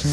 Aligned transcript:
Ave 0.00 0.12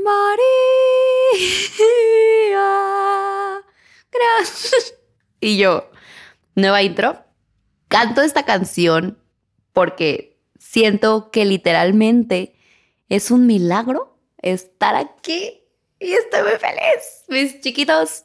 María. 0.00 0.34
Gracias. 4.10 4.94
Y 5.38 5.56
yo, 5.58 5.88
nueva 6.56 6.82
intro. 6.82 7.24
Canto 7.86 8.22
esta 8.22 8.44
canción 8.44 9.22
porque 9.72 10.40
siento 10.58 11.30
que 11.30 11.44
literalmente 11.44 12.56
es 13.08 13.30
un 13.30 13.46
milagro 13.46 14.18
estar 14.38 14.96
aquí 14.96 15.62
y 16.00 16.14
estoy 16.14 16.42
muy 16.42 16.58
feliz. 16.58 17.24
Mis 17.28 17.60
chiquitos, 17.60 18.24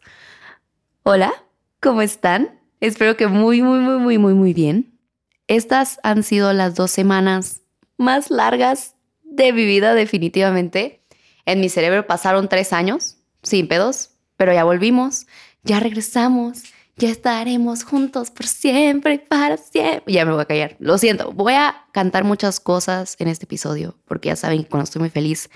hola, 1.03 1.31
¿cómo 1.79 2.01
están? 2.01 2.64
Espero 2.79 3.17
que 3.17 3.27
muy, 3.27 3.61
muy, 3.61 3.79
muy, 3.79 3.99
muy, 3.99 4.17
muy, 4.17 4.33
muy 4.33 4.53
bien. 4.53 4.99
Estas 5.47 5.99
han 6.03 6.23
sido 6.23 6.53
las 6.53 6.75
dos 6.75 6.91
semanas 6.91 7.61
más 7.97 8.29
largas 8.29 8.95
de 9.23 9.53
mi 9.53 9.65
vida 9.65 9.93
definitivamente. 9.93 11.03
En 11.45 11.61
mi 11.61 11.69
cerebro 11.69 12.07
pasaron 12.07 12.49
tres 12.49 12.73
años, 12.73 13.17
sin 13.43 13.67
pedos, 13.67 14.11
pero 14.37 14.53
ya 14.53 14.63
volvimos, 14.63 15.27
ya 15.63 15.79
regresamos, 15.79 16.63
ya 16.97 17.09
estaremos 17.09 17.83
juntos 17.83 18.31
por 18.31 18.47
siempre, 18.47 19.19
para 19.19 19.57
siempre. 19.57 20.13
Ya 20.13 20.25
me 20.25 20.31
voy 20.31 20.41
a 20.41 20.45
callar, 20.45 20.75
lo 20.79 20.97
siento. 20.97 21.31
Voy 21.31 21.53
a 21.53 21.85
cantar 21.91 22.23
muchas 22.23 22.59
cosas 22.59 23.15
en 23.19 23.27
este 23.27 23.45
episodio, 23.45 23.97
porque 24.05 24.29
ya 24.29 24.35
saben 24.35 24.63
que 24.63 24.69
cuando 24.69 24.85
estoy 24.85 25.01
muy 25.01 25.09
feliz, 25.09 25.49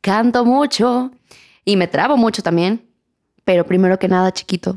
canto 0.00 0.44
mucho 0.44 1.10
y 1.64 1.76
me 1.76 1.88
trabo 1.88 2.16
mucho 2.16 2.42
también. 2.42 2.88
Pero 3.44 3.66
primero 3.66 3.98
que 3.98 4.08
nada, 4.08 4.32
chiquito, 4.32 4.76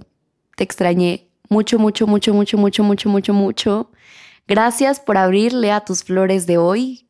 te 0.55 0.63
extrañé 0.63 1.26
mucho, 1.49 1.79
mucho, 1.79 2.07
mucho, 2.07 2.33
mucho, 2.33 2.57
mucho, 2.57 2.83
mucho, 2.83 3.09
mucho, 3.09 3.33
mucho. 3.33 3.91
Gracias 4.47 4.99
por 4.99 5.17
abrirle 5.17 5.71
a 5.71 5.81
tus 5.81 6.03
flores 6.03 6.47
de 6.47 6.57
hoy. 6.57 7.07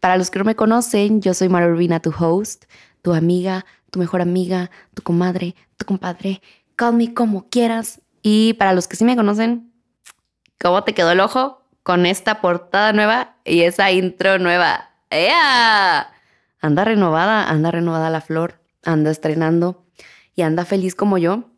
Para 0.00 0.16
los 0.16 0.30
que 0.30 0.38
no 0.38 0.44
me 0.44 0.56
conocen, 0.56 1.20
yo 1.20 1.34
soy 1.34 1.48
Mara 1.48 1.66
Urbina, 1.66 2.00
tu 2.00 2.12
host, 2.16 2.64
tu 3.02 3.14
amiga, 3.14 3.64
tu 3.90 3.98
mejor 3.98 4.20
amiga, 4.20 4.70
tu 4.94 5.02
comadre, 5.02 5.54
tu 5.76 5.86
compadre. 5.86 6.40
Call 6.76 6.94
me 6.94 7.14
como 7.14 7.48
quieras. 7.48 8.00
Y 8.22 8.54
para 8.54 8.72
los 8.72 8.86
que 8.86 8.96
sí 8.96 9.04
me 9.04 9.16
conocen, 9.16 9.72
¿cómo 10.60 10.84
te 10.84 10.94
quedó 10.94 11.10
el 11.10 11.20
ojo 11.20 11.62
con 11.82 12.06
esta 12.06 12.40
portada 12.40 12.92
nueva 12.92 13.36
y 13.44 13.62
esa 13.62 13.90
intro 13.90 14.38
nueva? 14.38 14.90
¡Ea! 15.10 16.12
Anda 16.60 16.84
renovada, 16.84 17.48
anda 17.48 17.70
renovada 17.70 18.10
la 18.10 18.20
flor, 18.20 18.60
anda 18.84 19.10
estrenando 19.10 19.84
y 20.34 20.42
anda 20.42 20.64
feliz 20.64 20.94
como 20.94 21.18
yo. 21.18 21.50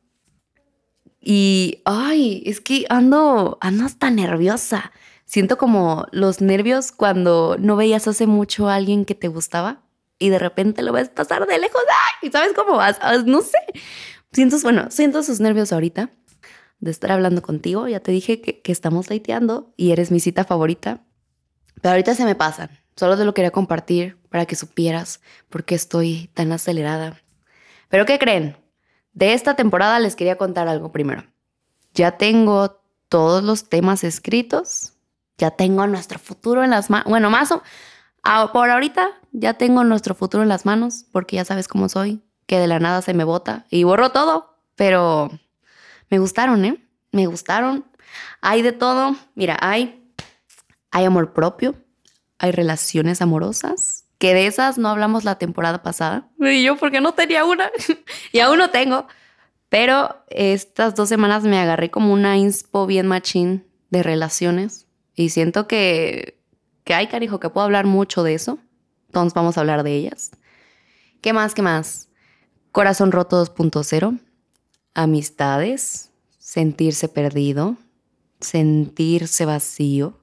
Y, 1.20 1.82
ay, 1.84 2.42
es 2.46 2.60
que 2.60 2.86
ando, 2.88 3.58
ando 3.60 3.84
hasta 3.84 4.10
nerviosa. 4.10 4.92
Siento 5.26 5.58
como 5.58 6.06
los 6.10 6.40
nervios 6.40 6.92
cuando 6.92 7.56
no 7.58 7.76
veías 7.76 8.08
hace 8.08 8.26
mucho 8.26 8.68
a 8.68 8.74
alguien 8.74 9.04
que 9.04 9.14
te 9.14 9.28
gustaba 9.28 9.82
y 10.18 10.30
de 10.30 10.38
repente 10.38 10.82
lo 10.82 10.92
ves 10.92 11.08
pasar 11.08 11.46
de 11.46 11.58
lejos. 11.58 11.82
¡Ay! 11.88 12.28
¿Y 12.28 12.32
sabes 12.32 12.52
cómo 12.54 12.76
vas? 12.76 12.98
Ah, 13.00 13.18
no 13.24 13.42
sé. 13.42 13.58
Siento, 14.32 14.56
bueno, 14.62 14.86
siento 14.90 15.22
sus 15.22 15.40
nervios 15.40 15.72
ahorita 15.72 16.10
de 16.80 16.90
estar 16.90 17.12
hablando 17.12 17.42
contigo. 17.42 17.86
Ya 17.86 18.00
te 18.00 18.12
dije 18.12 18.40
que, 18.40 18.60
que 18.60 18.72
estamos 18.72 19.08
dateando 19.08 19.72
y 19.76 19.92
eres 19.92 20.10
mi 20.10 20.20
cita 20.20 20.44
favorita. 20.44 21.04
Pero 21.80 21.92
ahorita 21.92 22.14
se 22.14 22.24
me 22.24 22.34
pasan. 22.34 22.70
Solo 22.96 23.16
te 23.16 23.24
lo 23.24 23.34
quería 23.34 23.50
compartir 23.50 24.18
para 24.30 24.46
que 24.46 24.56
supieras 24.56 25.20
por 25.48 25.64
qué 25.64 25.74
estoy 25.74 26.30
tan 26.34 26.52
acelerada. 26.52 27.20
Pero 27.88 28.04
¿qué 28.04 28.18
creen? 28.18 28.56
De 29.12 29.32
esta 29.34 29.56
temporada 29.56 29.98
les 29.98 30.16
quería 30.16 30.36
contar 30.36 30.68
algo 30.68 30.92
primero. 30.92 31.24
Ya 31.94 32.12
tengo 32.12 32.80
todos 33.08 33.42
los 33.42 33.68
temas 33.68 34.04
escritos. 34.04 34.94
Ya 35.36 35.50
tengo 35.50 35.86
nuestro 35.86 36.18
futuro 36.18 36.62
en 36.62 36.70
las 36.70 36.90
manos. 36.90 37.08
Bueno, 37.08 37.30
más 37.30 37.50
o 37.50 37.62
por 38.52 38.70
ahorita 38.70 39.08
ya 39.32 39.54
tengo 39.54 39.84
nuestro 39.84 40.14
futuro 40.14 40.42
en 40.42 40.48
las 40.48 40.66
manos 40.66 41.06
porque 41.12 41.36
ya 41.36 41.44
sabes 41.44 41.66
cómo 41.66 41.88
soy, 41.88 42.22
que 42.46 42.58
de 42.58 42.66
la 42.66 42.78
nada 42.78 43.00
se 43.02 43.14
me 43.14 43.24
bota 43.24 43.66
y 43.70 43.84
borro 43.84 44.10
todo. 44.10 44.56
Pero 44.76 45.30
me 46.10 46.18
gustaron, 46.18 46.64
¿eh? 46.64 46.86
Me 47.12 47.26
gustaron. 47.26 47.86
Hay 48.40 48.62
de 48.62 48.72
todo. 48.72 49.16
Mira, 49.34 49.56
hay, 49.60 50.12
hay 50.90 51.04
amor 51.04 51.32
propio, 51.32 51.74
hay 52.38 52.52
relaciones 52.52 53.22
amorosas, 53.22 53.99
que 54.20 54.34
de 54.34 54.46
esas 54.46 54.76
no 54.76 54.90
hablamos 54.90 55.24
la 55.24 55.38
temporada 55.38 55.82
pasada. 55.82 56.28
Y 56.38 56.62
yo, 56.62 56.76
porque 56.76 57.00
no 57.00 57.14
tenía 57.14 57.46
una. 57.46 57.70
y 58.32 58.40
aún 58.40 58.58
no 58.58 58.68
tengo. 58.68 59.06
Pero 59.70 60.14
estas 60.28 60.94
dos 60.94 61.08
semanas 61.08 61.42
me 61.42 61.58
agarré 61.58 61.90
como 61.90 62.12
una 62.12 62.36
inspo 62.36 62.86
bien 62.86 63.06
machín 63.06 63.64
de 63.88 64.02
relaciones. 64.02 64.86
Y 65.14 65.30
siento 65.30 65.66
que, 65.66 66.38
que 66.84 66.92
hay, 66.92 67.06
carijo, 67.06 67.40
que 67.40 67.48
puedo 67.48 67.64
hablar 67.64 67.86
mucho 67.86 68.22
de 68.22 68.34
eso. 68.34 68.58
Entonces 69.06 69.32
vamos 69.32 69.56
a 69.56 69.60
hablar 69.60 69.84
de 69.84 69.94
ellas. 69.94 70.32
¿Qué 71.22 71.32
más? 71.32 71.54
¿Qué 71.54 71.62
más? 71.62 72.10
Corazón 72.72 73.12
roto 73.12 73.42
2.0 73.42 74.20
amistades, 74.92 76.10
sentirse 76.38 77.08
perdido, 77.08 77.78
sentirse 78.38 79.46
vacío, 79.46 80.18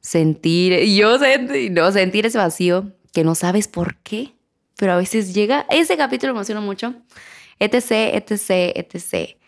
sentir, 0.00 0.80
yo 0.96 1.16
sentí, 1.20 1.70
no, 1.70 1.92
sentir 1.92 2.26
ese 2.26 2.38
vacío 2.38 2.92
que 3.16 3.24
no 3.24 3.34
sabes 3.34 3.66
por 3.66 3.96
qué, 4.02 4.34
pero 4.76 4.92
a 4.92 4.96
veces 4.96 5.32
llega, 5.32 5.64
ese 5.70 5.96
capítulo 5.96 6.32
emociona 6.32 6.60
mucho, 6.60 6.94
etc, 7.58 8.12
etc, 8.12 8.76
etc. 8.76 9.38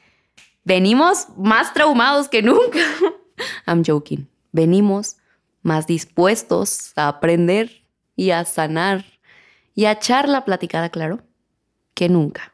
Venimos 0.64 1.26
más 1.36 1.74
traumados 1.74 2.30
que 2.30 2.40
nunca. 2.40 2.78
I'm 3.66 3.84
joking. 3.86 4.26
Venimos 4.52 5.18
más 5.60 5.86
dispuestos 5.86 6.94
a 6.96 7.08
aprender 7.08 7.84
y 8.16 8.30
a 8.30 8.46
sanar 8.46 9.04
y 9.74 9.84
a 9.84 9.92
echar 9.92 10.30
la 10.30 10.46
platicada, 10.46 10.88
claro, 10.88 11.20
que 11.92 12.08
nunca 12.08 12.50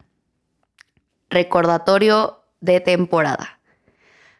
recordatorio 1.31 2.43
de 2.61 2.81
temporada. 2.81 3.61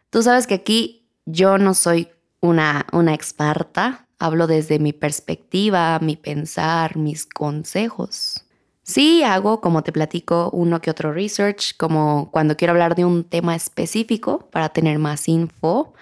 Tú 0.09 0.23
sabes 0.23 0.45
que 0.45 0.55
aquí 0.55 1.07
yo 1.25 1.57
no 1.57 1.73
soy 1.73 2.09
una, 2.41 2.85
una 2.91 3.13
experta, 3.13 4.04
hablo 4.19 4.47
desde 4.47 4.79
mi 4.79 4.93
perspectiva, 4.93 5.99
mi 5.99 6.15
pensar, 6.15 6.97
mis 6.97 7.25
consejos. 7.25 8.45
Sí, 8.83 9.23
hago, 9.23 9.61
como 9.61 9.83
te 9.83 9.91
platico, 9.91 10.51
uno 10.53 10.79
que 10.79 10.91
otro 10.91 11.11
research, 11.11 11.75
como 11.77 12.29
cuando 12.31 12.55
quiero 12.55 12.71
hablar 12.71 12.95
de 12.95 13.03
un 13.03 13.23
tema 13.23 13.55
específico 13.55 14.47
para 14.51 14.69
tener 14.69 14.99
más 14.99 15.27
info. 15.27 15.93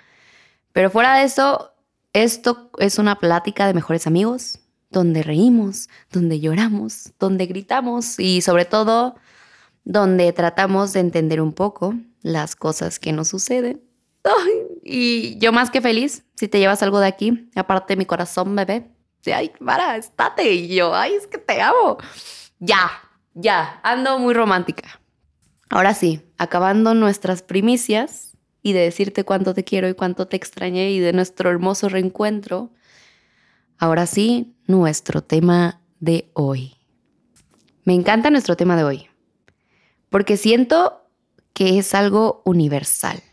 Pero 0.73 0.89
fuera 0.89 1.17
de 1.17 1.23
eso, 1.23 1.71
esto 2.11 2.71
es 2.79 2.99
una 2.99 3.19
plática 3.19 3.67
de 3.67 3.73
mejores 3.73 4.05
amigos, 4.05 4.59
donde 4.89 5.23
reímos, 5.23 5.89
donde 6.11 6.39
lloramos, 6.39 7.13
donde 7.19 7.45
gritamos 7.45 8.19
y 8.19 8.41
sobre 8.41 8.65
todo 8.65 9.15
donde 9.85 10.31
tratamos 10.33 10.93
de 10.93 11.01
entender 11.01 11.41
un 11.41 11.53
poco 11.53 11.95
las 12.21 12.55
cosas 12.55 12.99
que 12.99 13.11
nos 13.13 13.29
suceden. 13.29 13.81
y 14.83 15.37
yo 15.39 15.51
más 15.51 15.71
que 15.71 15.81
feliz 15.81 16.23
si 16.35 16.47
te 16.47 16.59
llevas 16.59 16.83
algo 16.83 16.99
de 16.99 17.07
aquí, 17.07 17.49
aparte 17.55 17.95
mi 17.95 18.05
corazón, 18.05 18.55
bebé. 18.55 18.89
Ay, 19.33 19.51
para, 19.63 19.95
estate. 19.95 20.53
Y 20.53 20.75
yo, 20.75 20.93
ay, 20.93 21.13
es 21.13 21.27
que 21.27 21.37
te 21.37 21.61
amo. 21.61 21.97
Ya, 22.59 22.91
ya, 23.33 23.79
ando 23.83 24.19
muy 24.19 24.33
romántica. 24.33 24.99
Ahora 25.69 25.93
sí, 25.93 26.21
acabando 26.37 26.93
nuestras 26.93 27.41
primicias 27.41 28.37
y 28.61 28.73
de 28.73 28.81
decirte 28.81 29.23
cuánto 29.23 29.53
te 29.53 29.63
quiero 29.63 29.87
y 29.87 29.93
cuánto 29.93 30.27
te 30.27 30.35
extrañé 30.35 30.91
y 30.91 30.99
de 30.99 31.13
nuestro 31.13 31.49
hermoso 31.49 31.89
reencuentro, 31.89 32.71
ahora 33.77 34.05
sí, 34.05 34.55
nuestro 34.67 35.23
tema 35.23 35.81
de 35.99 36.29
hoy. 36.33 36.75
Me 37.85 37.93
encanta 37.93 38.29
nuestro 38.29 38.55
tema 38.55 38.75
de 38.75 38.83
hoy 38.83 39.09
porque 40.09 40.37
siento 40.37 41.09
que 41.53 41.79
es 41.79 41.95
algo 41.95 42.41
universal. 42.45 43.23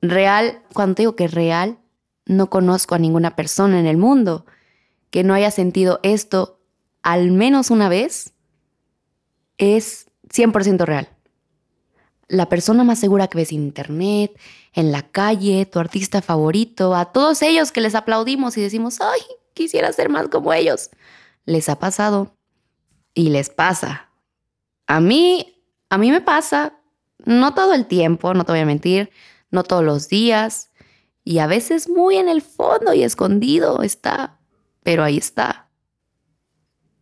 Real, 0.00 0.62
cuando 0.72 0.94
digo 0.94 1.16
que 1.16 1.28
real, 1.28 1.78
no 2.26 2.50
conozco 2.50 2.94
a 2.94 2.98
ninguna 2.98 3.36
persona 3.36 3.80
en 3.80 3.86
el 3.86 3.96
mundo 3.96 4.46
que 5.10 5.24
no 5.24 5.34
haya 5.34 5.50
sentido 5.50 6.00
esto 6.02 6.60
al 7.02 7.30
menos 7.30 7.70
una 7.70 7.88
vez. 7.88 8.34
Es 9.56 10.06
100% 10.28 10.84
real. 10.84 11.08
La 12.28 12.48
persona 12.48 12.84
más 12.84 12.98
segura 12.98 13.28
que 13.28 13.38
ves 13.38 13.52
en 13.52 13.62
internet, 13.62 14.38
en 14.74 14.92
la 14.92 15.02
calle, 15.02 15.64
tu 15.66 15.78
artista 15.78 16.20
favorito, 16.20 16.94
a 16.94 17.06
todos 17.06 17.40
ellos 17.42 17.72
que 17.72 17.80
les 17.80 17.94
aplaudimos 17.94 18.56
y 18.56 18.60
decimos, 18.60 19.00
ay, 19.00 19.20
quisiera 19.54 19.92
ser 19.92 20.10
más 20.10 20.28
como 20.28 20.52
ellos. 20.52 20.90
Les 21.46 21.68
ha 21.70 21.78
pasado 21.78 22.36
y 23.14 23.30
les 23.30 23.48
pasa. 23.48 24.10
A 24.86 25.00
mí 25.00 25.58
a 25.90 25.98
mí 25.98 26.10
me 26.10 26.20
pasa, 26.20 26.74
no 27.24 27.54
todo 27.54 27.74
el 27.74 27.86
tiempo, 27.86 28.34
no 28.34 28.44
te 28.44 28.52
voy 28.52 28.60
a 28.60 28.66
mentir, 28.66 29.10
no 29.50 29.62
todos 29.64 29.84
los 29.84 30.08
días, 30.08 30.70
y 31.24 31.38
a 31.38 31.46
veces 31.46 31.88
muy 31.88 32.16
en 32.16 32.28
el 32.28 32.42
fondo 32.42 32.94
y 32.94 33.02
escondido 33.02 33.82
está, 33.82 34.40
pero 34.82 35.04
ahí 35.04 35.18
está. 35.18 35.68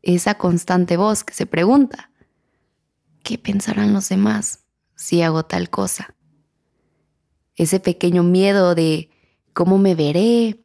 Esa 0.03 0.35
constante 0.35 0.97
voz 0.97 1.25
que 1.25 1.35
se 1.35 1.47
pregunta, 1.47 2.11
¿qué 3.23 3.39
pensarán 3.39 3.93
los 3.93 4.09
demás 4.09 4.65
si 4.95 5.23
hago 5.23 5.45
tal 5.45 5.71
cosa? 5.71 6.15
Ese 7.55 7.81
pequeño 7.81 8.23
miedo 8.23 8.75
de 8.75 9.11
¿Cómo 9.57 9.79
me 9.79 9.95
veré? 9.95 10.63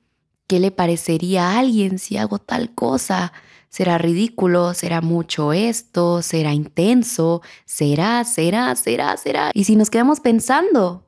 ¿Qué 0.48 0.60
le 0.60 0.69
parecería 0.69 1.51
a 1.51 1.60
alguien 1.60 1.98
si 1.98 2.18
hago 2.18 2.39
tal 2.39 2.75
cosa? 2.75 3.31
¿Será 3.69 3.98
ridículo? 3.98 4.74
¿Será 4.74 5.00
mucho 5.00 5.54
esto? 5.54 6.22
¿Será 6.22 6.54
intenso? 6.54 7.42
¿Será? 7.63 8.25
¿Será? 8.25 8.75
¿Será? 8.75 9.16
¿Será? 9.16 9.51
Y 9.54 9.63
si 9.63 9.77
nos 9.77 9.89
quedamos 9.89 10.19
pensando, 10.19 11.07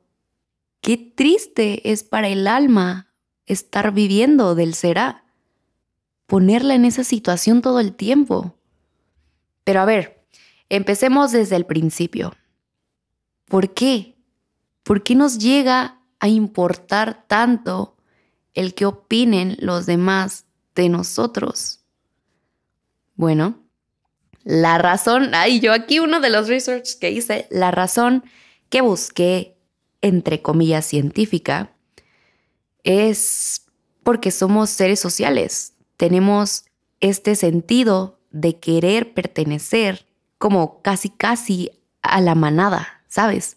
qué 0.84 0.98
triste 0.98 1.90
es 1.92 2.04
para 2.04 2.28
el 2.28 2.46
alma 2.46 3.10
estar 3.46 3.92
viviendo 3.92 4.54
del 4.54 4.74
será. 4.74 5.24
Ponerla 6.26 6.74
en 6.74 6.84
esa 6.84 7.04
situación 7.04 7.62
todo 7.62 7.80
el 7.80 7.96
tiempo. 7.96 8.58
Pero 9.64 9.80
a 9.80 9.86
ver, 9.86 10.26
empecemos 10.68 11.32
desde 11.32 11.56
el 11.56 11.64
principio. 11.64 12.34
¿Por 13.46 13.72
qué? 13.72 14.18
¿Por 14.82 15.02
qué 15.02 15.14
nos 15.14 15.38
llega 15.38 16.02
a 16.20 16.28
importar 16.28 17.26
tanto 17.28 17.96
el 18.52 18.74
que 18.74 18.84
opinen 18.84 19.56
los 19.60 19.86
demás 19.86 20.44
de 20.74 20.90
nosotros? 20.90 21.80
Bueno, 23.14 23.58
la 24.42 24.76
razón, 24.76 25.30
ay, 25.32 25.60
yo 25.60 25.72
aquí 25.72 25.98
uno 25.98 26.20
de 26.20 26.28
los 26.28 26.48
research 26.48 26.98
que 26.98 27.10
hice, 27.10 27.48
la 27.50 27.70
razón 27.70 28.22
que 28.68 28.82
busqué, 28.82 29.53
entre 30.04 30.42
comillas, 30.42 30.84
científica, 30.84 31.72
es 32.82 33.64
porque 34.02 34.30
somos 34.30 34.68
seres 34.68 35.00
sociales. 35.00 35.72
Tenemos 35.96 36.66
este 37.00 37.34
sentido 37.36 38.18
de 38.30 38.60
querer 38.60 39.14
pertenecer 39.14 40.04
como 40.36 40.82
casi 40.82 41.08
casi 41.08 41.70
a 42.02 42.20
la 42.20 42.34
manada, 42.34 43.02
¿sabes? 43.08 43.56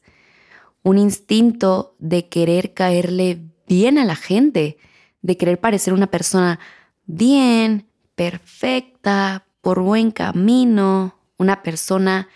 Un 0.83 0.97
instinto 0.97 1.95
de 1.99 2.29
querer 2.29 2.73
caerle 2.73 3.41
bien 3.67 3.97
a 3.97 4.05
la 4.05 4.15
gente, 4.15 4.77
de 5.21 5.35
querer 5.35 5.59
parecer 5.59 5.93
una 5.93 6.07
persona 6.07 6.61
bien, 7.07 7.87
perfecta, 8.15 9.45
por 9.59 9.81
buen 9.81 10.11
camino, 10.11 11.19
una 11.37 11.61
persona 11.61 12.29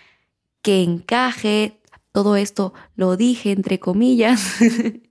que 0.60 0.82
encaje, 0.82 1.80
todo 2.12 2.36
esto 2.36 2.74
lo 2.94 3.16
dije 3.16 3.50
entre 3.50 3.80
comillas, 3.80 4.56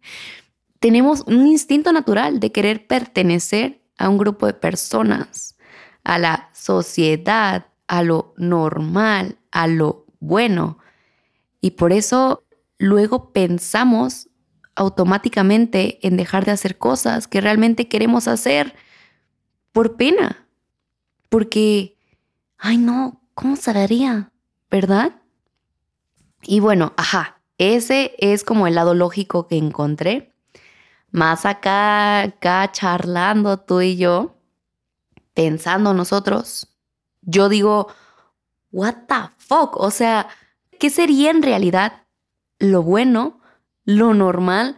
tenemos 0.79 1.23
un 1.27 1.47
instinto 1.47 1.91
natural 1.91 2.39
de 2.39 2.51
querer 2.51 2.87
pertenecer 2.87 3.81
a 3.97 4.09
un 4.09 4.17
grupo 4.17 4.47
de 4.47 4.53
personas, 4.53 5.57
a 6.03 6.17
la 6.17 6.49
sociedad, 6.53 7.67
a 7.87 8.03
lo 8.03 8.33
normal, 8.37 9.37
a 9.51 9.67
lo 9.67 10.05
bueno. 10.19 10.77
Y 11.59 11.71
por 11.71 11.91
eso 11.91 12.43
luego 12.77 13.31
pensamos 13.31 14.29
automáticamente 14.75 15.99
en 16.07 16.17
dejar 16.17 16.45
de 16.45 16.51
hacer 16.51 16.77
cosas 16.77 17.27
que 17.27 17.41
realmente 17.41 17.87
queremos 17.87 18.27
hacer 18.27 18.73
por 19.71 19.97
pena, 19.97 20.47
porque 21.29 21.97
ay 22.57 22.77
no, 22.77 23.21
¿cómo 23.33 23.55
se 23.55 23.73
vería? 23.73 24.31
¿Verdad? 24.69 25.20
Y 26.43 26.59
bueno, 26.59 26.93
ajá, 26.97 27.41
ese 27.57 28.15
es 28.17 28.43
como 28.43 28.67
el 28.67 28.75
lado 28.75 28.93
lógico 28.93 29.47
que 29.47 29.57
encontré. 29.57 30.33
Más 31.11 31.45
acá, 31.45 32.21
acá 32.21 32.71
charlando 32.71 33.57
tú 33.57 33.81
y 33.81 33.97
yo, 33.97 34.35
pensando 35.33 35.93
nosotros, 35.93 36.67
yo 37.21 37.49
digo, 37.49 37.87
what 38.71 38.95
the 39.07 39.29
fuck? 39.37 39.77
O 39.77 39.91
sea, 39.91 40.27
¿qué 40.79 40.89
sería 40.89 41.29
en 41.29 41.43
realidad 41.43 42.03
lo 42.59 42.81
bueno, 42.81 43.41
lo 43.83 44.13
normal, 44.13 44.77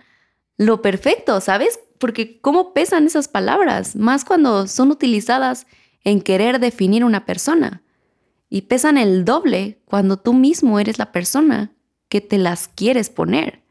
lo 0.57 0.81
perfecto? 0.81 1.39
¿Sabes? 1.39 1.79
Porque 1.99 2.41
cómo 2.41 2.73
pesan 2.73 3.05
esas 3.05 3.27
palabras, 3.27 3.95
más 3.95 4.25
cuando 4.25 4.67
son 4.67 4.91
utilizadas 4.91 5.67
en 6.03 6.21
querer 6.21 6.59
definir 6.59 7.05
una 7.05 7.25
persona 7.25 7.83
y 8.53 8.61
pesan 8.61 8.99
el 8.99 9.25
doble 9.25 9.81
cuando 9.83 10.17
tú 10.17 10.31
mismo 10.31 10.79
eres 10.79 10.99
la 10.99 11.11
persona 11.11 11.71
que 12.07 12.21
te 12.21 12.37
las 12.37 12.67
quieres 12.67 13.09
poner. 13.09 13.63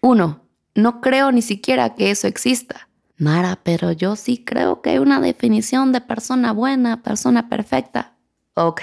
Uno, 0.00 0.46
no 0.76 1.00
creo 1.00 1.32
ni 1.32 1.42
siquiera 1.42 1.96
que 1.96 2.12
eso 2.12 2.28
exista. 2.28 2.88
Mara, 3.16 3.58
pero 3.64 3.90
yo 3.90 4.14
sí 4.14 4.44
creo 4.44 4.82
que 4.82 4.90
hay 4.90 4.98
una 4.98 5.20
definición 5.20 5.90
de 5.90 6.00
persona 6.00 6.52
buena, 6.52 7.02
persona 7.02 7.48
perfecta. 7.48 8.14
Ok, 8.54 8.82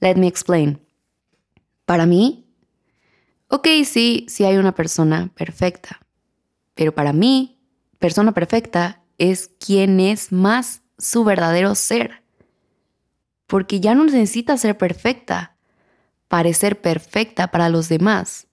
let 0.00 0.16
me 0.16 0.26
explain. 0.26 0.78
Para 1.86 2.04
mí, 2.04 2.46
ok, 3.48 3.66
sí, 3.86 4.26
sí 4.28 4.44
hay 4.44 4.58
una 4.58 4.74
persona 4.74 5.30
perfecta. 5.34 6.00
Pero 6.74 6.94
para 6.94 7.14
mí, 7.14 7.62
persona 7.98 8.32
perfecta 8.32 9.00
es 9.16 9.48
quien 9.48 10.00
es 10.00 10.32
más 10.32 10.82
su 10.98 11.24
verdadero 11.24 11.74
ser. 11.74 12.23
Porque 13.46 13.80
ya 13.80 13.94
no 13.94 14.04
necesita 14.04 14.56
ser 14.56 14.76
perfecta, 14.76 15.56
parecer 16.28 16.80
perfecta 16.80 17.48
para 17.48 17.68
los 17.68 17.88
demás. 17.88 18.46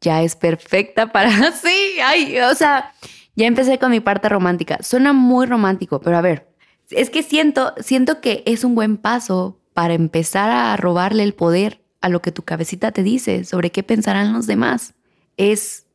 Ya 0.00 0.22
es 0.22 0.36
perfecta 0.36 1.12
para... 1.12 1.30
Sí, 1.52 2.00
ay, 2.04 2.38
o 2.40 2.54
sea, 2.54 2.92
ya 3.36 3.46
empecé 3.46 3.78
con 3.78 3.90
mi 3.90 4.00
parte 4.00 4.28
romántica. 4.28 4.78
Suena 4.82 5.12
muy 5.12 5.46
romántico, 5.46 6.00
pero 6.00 6.16
a 6.16 6.20
ver, 6.20 6.52
es 6.90 7.10
que 7.10 7.22
siento, 7.22 7.74
siento 7.78 8.20
que 8.20 8.42
es 8.46 8.64
un 8.64 8.74
buen 8.74 8.96
paso 8.96 9.60
para 9.72 9.94
empezar 9.94 10.50
a 10.50 10.76
robarle 10.76 11.22
el 11.22 11.34
poder 11.34 11.82
a 12.00 12.08
lo 12.08 12.20
que 12.20 12.32
tu 12.32 12.42
cabecita 12.42 12.92
te 12.92 13.02
dice 13.02 13.44
sobre 13.44 13.70
qué 13.70 13.82
pensarán 13.82 14.32
los 14.32 14.46
demás. 14.46 14.94
Es 15.36 15.86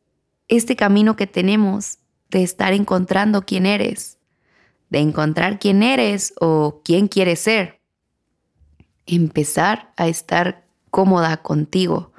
este 0.48 0.74
camino 0.74 1.16
que 1.16 1.26
tenemos 1.26 1.98
de 2.30 2.42
estar 2.42 2.72
encontrando 2.72 3.42
quién 3.42 3.66
eres, 3.66 4.18
de 4.90 4.98
encontrar 5.00 5.58
quién 5.58 5.82
eres 5.82 6.34
o 6.40 6.80
quién 6.84 7.08
quieres 7.08 7.40
ser. 7.40 7.77
Empezar 9.08 9.92
a 9.96 10.06
estar 10.06 10.68
cómoda 10.90 11.38
contigo. 11.38 12.12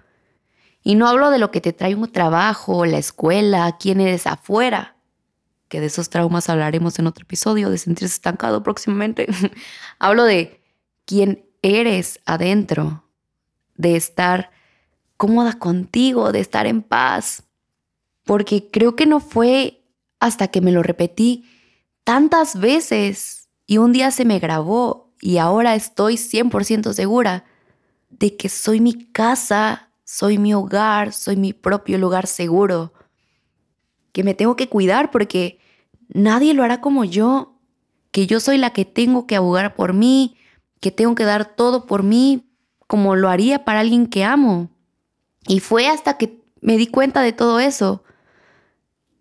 Y 0.83 0.95
no 0.95 1.07
hablo 1.07 1.30
de 1.30 1.38
lo 1.38 1.51
que 1.51 1.62
te 1.62 1.71
trae 1.71 1.95
un 1.95 2.12
trabajo, 2.12 2.86
la 2.86 2.97
escuela, 2.97 3.77
quién 3.80 4.01
eres 4.01 4.25
afuera, 4.25 4.97
que 5.68 5.80
de 5.80 5.86
esos 5.86 6.09
traumas 6.09 6.50
hablaremos 6.50 6.97
en 6.97 7.07
otro 7.07 7.24
episodio, 7.24 7.69
de 7.69 7.77
sentirse 7.77 8.15
estancado 8.15 8.63
próximamente. 8.63 9.27
hablo 10.00 10.24
de 10.24 10.62
quién 11.06 11.45
eres 11.62 12.19
adentro, 12.25 13.03
de 13.75 13.95
estar 13.95 14.50
cómoda 15.15 15.59
contigo, 15.59 16.31
de 16.31 16.39
estar 16.39 16.65
en 16.65 16.81
paz. 16.81 17.44
Porque 18.24 18.69
creo 18.71 18.95
que 18.95 19.06
no 19.06 19.19
fue 19.19 19.86
hasta 20.19 20.47
que 20.47 20.62
me 20.62 20.71
lo 20.71 20.81
repetí 20.81 21.45
tantas 22.03 22.60
veces 22.60 23.50
y 23.67 23.77
un 23.77 23.91
día 23.93 24.10
se 24.10 24.25
me 24.25 24.39
grabó 24.39 25.09
y 25.21 25.38
ahora 25.38 25.75
estoy 25.75 26.15
100% 26.15 26.93
segura 26.93 27.45
de 28.09 28.35
que 28.35 28.49
soy 28.49 28.79
mi 28.79 28.93
casa, 29.11 29.89
soy 30.03 30.38
mi 30.38 30.53
hogar, 30.53 31.13
soy 31.13 31.35
mi 31.35 31.53
propio 31.53 31.97
lugar 31.97 32.27
seguro, 32.27 32.93
que 34.11 34.23
me 34.23 34.33
tengo 34.33 34.55
que 34.55 34.69
cuidar 34.69 35.11
porque 35.11 35.59
nadie 36.07 36.53
lo 36.53 36.63
hará 36.63 36.81
como 36.81 37.03
yo, 37.05 37.59
que 38.11 38.27
yo 38.27 38.39
soy 38.39 38.57
la 38.57 38.71
que 38.71 38.85
tengo 38.85 39.27
que 39.27 39.35
abogar 39.35 39.75
por 39.75 39.93
mí, 39.93 40.38
que 40.79 40.91
tengo 40.91 41.15
que 41.15 41.25
dar 41.25 41.55
todo 41.55 41.85
por 41.85 42.03
mí 42.03 42.45
como 42.88 43.15
lo 43.15 43.29
haría 43.29 43.65
para 43.65 43.81
alguien 43.81 44.07
que 44.07 44.23
amo. 44.23 44.69
Y 45.47 45.59
fue 45.59 45.88
hasta 45.88 46.17
que 46.17 46.41
me 46.61 46.77
di 46.77 46.88
cuenta 46.88 47.21
de 47.21 47.33
todo 47.33 47.59
eso, 47.59 48.03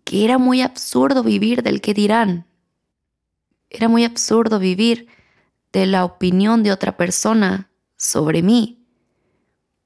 que 0.03 0.25
era 0.25 0.37
muy 0.37 0.61
absurdo 0.61 1.23
vivir 1.23 1.61
del 1.61 1.81
que 1.81 1.93
dirán, 1.93 2.47
era 3.69 3.87
muy 3.87 4.03
absurdo 4.03 4.57
vivir 4.57 5.07
de 5.71 5.85
la 5.85 6.05
opinión 6.05 6.63
de 6.63 6.71
otra 6.71 6.97
persona 6.97 7.69
sobre 7.95 8.41
mí. 8.41 8.85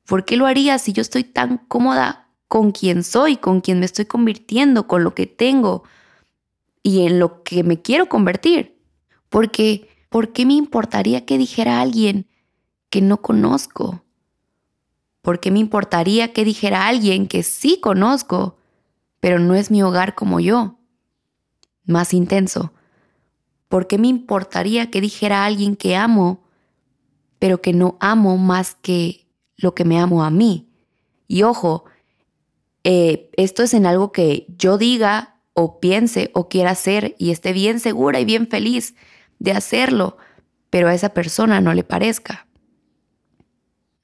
¿Por 0.06 0.25
qué 0.25 0.38
lo 0.38 0.46
haría 0.46 0.78
si 0.80 0.94
yo 0.94 1.02
estoy 1.02 1.24
tan 1.24 1.58
cómoda 1.58 2.30
con 2.48 2.72
quien 2.72 3.04
soy, 3.04 3.38
con 3.38 3.62
quien 3.62 3.80
me 3.80 3.86
estoy 3.86 4.06
convirtiendo, 4.06 4.88
con 4.88 5.04
lo 5.04 5.16
que 5.16 5.25
tengo 5.25 5.84
y 6.82 7.06
en 7.06 7.20
lo 7.20 7.44
que 7.44 7.63
me 7.63 7.82
quiero 7.82 8.08
convertir? 8.08 8.78
Porque, 9.30 9.90
¿por 10.10 10.34
qué 10.34 10.46
me 10.46 10.54
importaría 10.54 11.25
que 11.25 11.38
dijera 11.38 11.82
alguien 11.82 12.28
que 12.90 13.02
no 13.02 13.22
conozco? 13.22 14.04
¿Por 15.22 15.40
qué 15.40 15.52
me 15.52 15.60
importaría 15.60 16.34
que 16.34 16.44
dijera 16.44 16.88
alguien 16.88 17.28
que 17.28 17.44
sí 17.44 17.80
conozco, 17.82 18.58
pero 19.20 19.40
no 19.40 19.56
es 19.56 19.72
mi 19.72 19.82
hogar 19.82 20.16
como 20.16 20.40
yo? 20.40 20.78
Más 21.86 22.13
intenso 22.13 22.74
¿Por 23.74 23.88
qué 23.88 23.98
me 23.98 24.08
importaría 24.08 24.92
que 24.92 25.01
dijera 25.01 25.46
alguien 25.46 25.75
que 25.75 25.96
amo, 25.96 26.44
pero 27.39 27.60
que 27.60 27.74
no 27.74 27.98
amo 28.00 28.38
más 28.38 28.75
que 28.75 29.25
lo 29.58 29.74
que 29.74 29.84
me 29.84 30.00
amo 30.00 30.24
a 30.24 30.30
mí? 30.30 30.70
Y 31.27 31.42
ojo, 31.42 31.86
eh, 32.84 33.32
esto 33.36 33.63
es 33.63 33.74
en 33.74 33.88
algo 33.88 34.12
que 34.12 34.46
yo 34.60 34.77
diga 34.77 35.39
o 35.53 35.80
piense 35.80 36.30
o 36.36 36.50
quiera 36.50 36.70
hacer 36.70 37.15
y 37.18 37.32
esté 37.32 37.51
bien 37.51 37.80
segura 37.80 38.20
y 38.20 38.25
bien 38.25 38.48
feliz 38.48 38.94
de 39.39 39.53
hacerlo, 39.53 40.18
pero 40.70 40.88
a 40.88 40.94
esa 40.94 41.10
persona 41.10 41.60
no 41.60 41.74
le 41.74 41.84
parezca. 41.84 42.46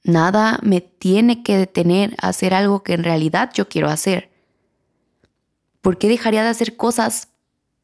Nada 0.02 0.58
me 0.64 0.80
tiene 0.80 1.44
que 1.44 1.56
detener 1.56 2.16
a 2.20 2.30
hacer 2.30 2.54
algo 2.54 2.82
que 2.82 2.94
en 2.94 3.04
realidad 3.04 3.52
yo 3.54 3.68
quiero 3.68 3.88
hacer. 3.88 4.32
¿Por 5.80 5.96
qué 5.96 6.08
dejaría 6.08 6.42
de 6.42 6.48
hacer 6.48 6.76
cosas 6.76 7.28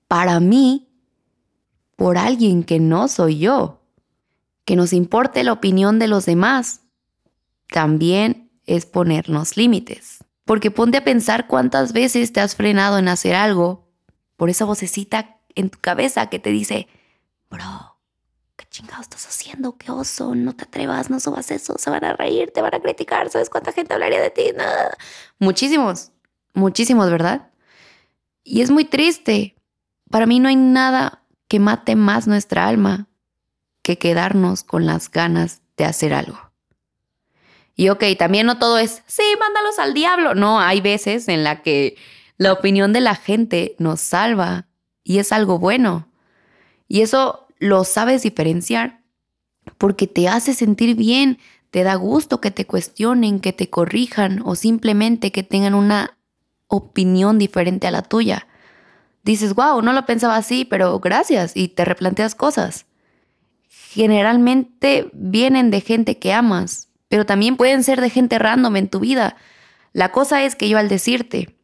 para 0.08 0.40
mí 0.40 0.85
por 1.96 2.18
alguien 2.18 2.62
que 2.62 2.78
no 2.78 3.08
soy 3.08 3.38
yo. 3.38 3.82
Que 4.64 4.76
nos 4.76 4.92
importe 4.92 5.42
la 5.44 5.52
opinión 5.52 5.98
de 5.98 6.08
los 6.08 6.26
demás 6.26 6.82
también 7.68 8.50
es 8.66 8.86
ponernos 8.86 9.56
límites. 9.56 10.18
Porque 10.44 10.70
ponte 10.70 10.98
a 10.98 11.04
pensar 11.04 11.46
cuántas 11.48 11.92
veces 11.92 12.32
te 12.32 12.40
has 12.40 12.54
frenado 12.54 12.98
en 12.98 13.08
hacer 13.08 13.34
algo 13.34 13.88
por 14.36 14.50
esa 14.50 14.64
vocecita 14.64 15.40
en 15.54 15.70
tu 15.70 15.78
cabeza 15.80 16.28
que 16.28 16.38
te 16.38 16.50
dice, 16.50 16.86
bro, 17.50 17.98
¿qué 18.56 18.66
chingado 18.68 19.02
estás 19.02 19.26
haciendo? 19.26 19.76
¿Qué 19.76 19.90
oso? 19.90 20.34
No 20.34 20.54
te 20.54 20.64
atrevas, 20.64 21.10
no 21.10 21.18
subas 21.18 21.50
eso, 21.50 21.76
se 21.78 21.90
van 21.90 22.04
a 22.04 22.12
reír, 22.12 22.52
te 22.52 22.60
van 22.60 22.74
a 22.74 22.80
criticar, 22.80 23.30
¿sabes 23.30 23.50
cuánta 23.50 23.72
gente 23.72 23.94
hablaría 23.94 24.20
de 24.20 24.30
ti? 24.30 24.52
Nada. 24.54 24.96
Muchísimos, 25.38 26.12
muchísimos, 26.52 27.10
¿verdad? 27.10 27.50
Y 28.44 28.60
es 28.60 28.70
muy 28.70 28.84
triste. 28.84 29.56
Para 30.10 30.26
mí 30.26 30.38
no 30.38 30.48
hay 30.48 30.56
nada 30.56 31.25
que 31.48 31.60
mate 31.60 31.96
más 31.96 32.26
nuestra 32.26 32.66
alma 32.66 33.08
que 33.82 33.98
quedarnos 33.98 34.64
con 34.64 34.86
las 34.86 35.10
ganas 35.10 35.62
de 35.76 35.84
hacer 35.84 36.12
algo. 36.12 36.38
Y 37.76 37.90
ok, 37.90 38.04
también 38.18 38.46
no 38.46 38.58
todo 38.58 38.78
es, 38.78 39.02
sí, 39.06 39.22
mándalos 39.38 39.78
al 39.78 39.94
diablo. 39.94 40.34
No, 40.34 40.60
hay 40.60 40.80
veces 40.80 41.28
en 41.28 41.44
la 41.44 41.62
que 41.62 41.96
la 42.38 42.52
opinión 42.52 42.92
de 42.92 43.00
la 43.00 43.14
gente 43.14 43.76
nos 43.78 44.00
salva 44.00 44.66
y 45.04 45.18
es 45.18 45.30
algo 45.30 45.58
bueno. 45.58 46.08
Y 46.88 47.02
eso 47.02 47.46
lo 47.58 47.84
sabes 47.84 48.22
diferenciar 48.22 49.02
porque 49.78 50.06
te 50.06 50.28
hace 50.28 50.54
sentir 50.54 50.96
bien, 50.96 51.38
te 51.70 51.82
da 51.82 51.94
gusto 51.96 52.40
que 52.40 52.50
te 52.50 52.66
cuestionen, 52.66 53.40
que 53.40 53.52
te 53.52 53.68
corrijan 53.68 54.40
o 54.44 54.54
simplemente 54.54 55.32
que 55.32 55.42
tengan 55.42 55.74
una 55.74 56.16
opinión 56.68 57.38
diferente 57.38 57.86
a 57.86 57.90
la 57.90 58.02
tuya. 58.02 58.46
Dices, 59.26 59.56
wow, 59.56 59.82
no 59.82 59.92
lo 59.92 60.06
pensaba 60.06 60.36
así, 60.36 60.64
pero 60.64 61.00
gracias 61.00 61.50
y 61.56 61.66
te 61.66 61.84
replanteas 61.84 62.36
cosas. 62.36 62.86
Generalmente 63.68 65.10
vienen 65.12 65.72
de 65.72 65.80
gente 65.80 66.20
que 66.20 66.32
amas, 66.32 66.90
pero 67.08 67.26
también 67.26 67.56
pueden 67.56 67.82
ser 67.82 68.00
de 68.00 68.08
gente 68.08 68.38
random 68.38 68.76
en 68.76 68.88
tu 68.88 69.00
vida. 69.00 69.36
La 69.92 70.12
cosa 70.12 70.44
es 70.44 70.54
que 70.54 70.68
yo 70.68 70.78
al 70.78 70.88
decirte 70.88 71.56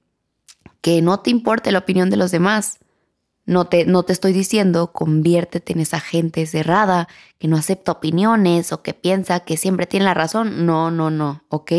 que 0.80 1.02
no 1.02 1.20
te 1.20 1.30
importe 1.30 1.70
la 1.70 1.78
opinión 1.78 2.10
de 2.10 2.16
los 2.16 2.32
demás, 2.32 2.80
no 3.44 3.68
te, 3.68 3.86
no 3.86 4.02
te 4.02 4.12
estoy 4.12 4.32
diciendo 4.32 4.92
conviértete 4.92 5.72
en 5.72 5.78
esa 5.78 6.00
gente 6.00 6.44
cerrada 6.46 7.06
que 7.38 7.46
no 7.46 7.56
acepta 7.56 7.92
opiniones 7.92 8.72
o 8.72 8.82
que 8.82 8.92
piensa 8.92 9.38
que 9.38 9.56
siempre 9.56 9.86
tiene 9.86 10.06
la 10.06 10.14
razón. 10.14 10.66
No, 10.66 10.90
no, 10.90 11.10
no, 11.10 11.44
¿ok? 11.48 11.70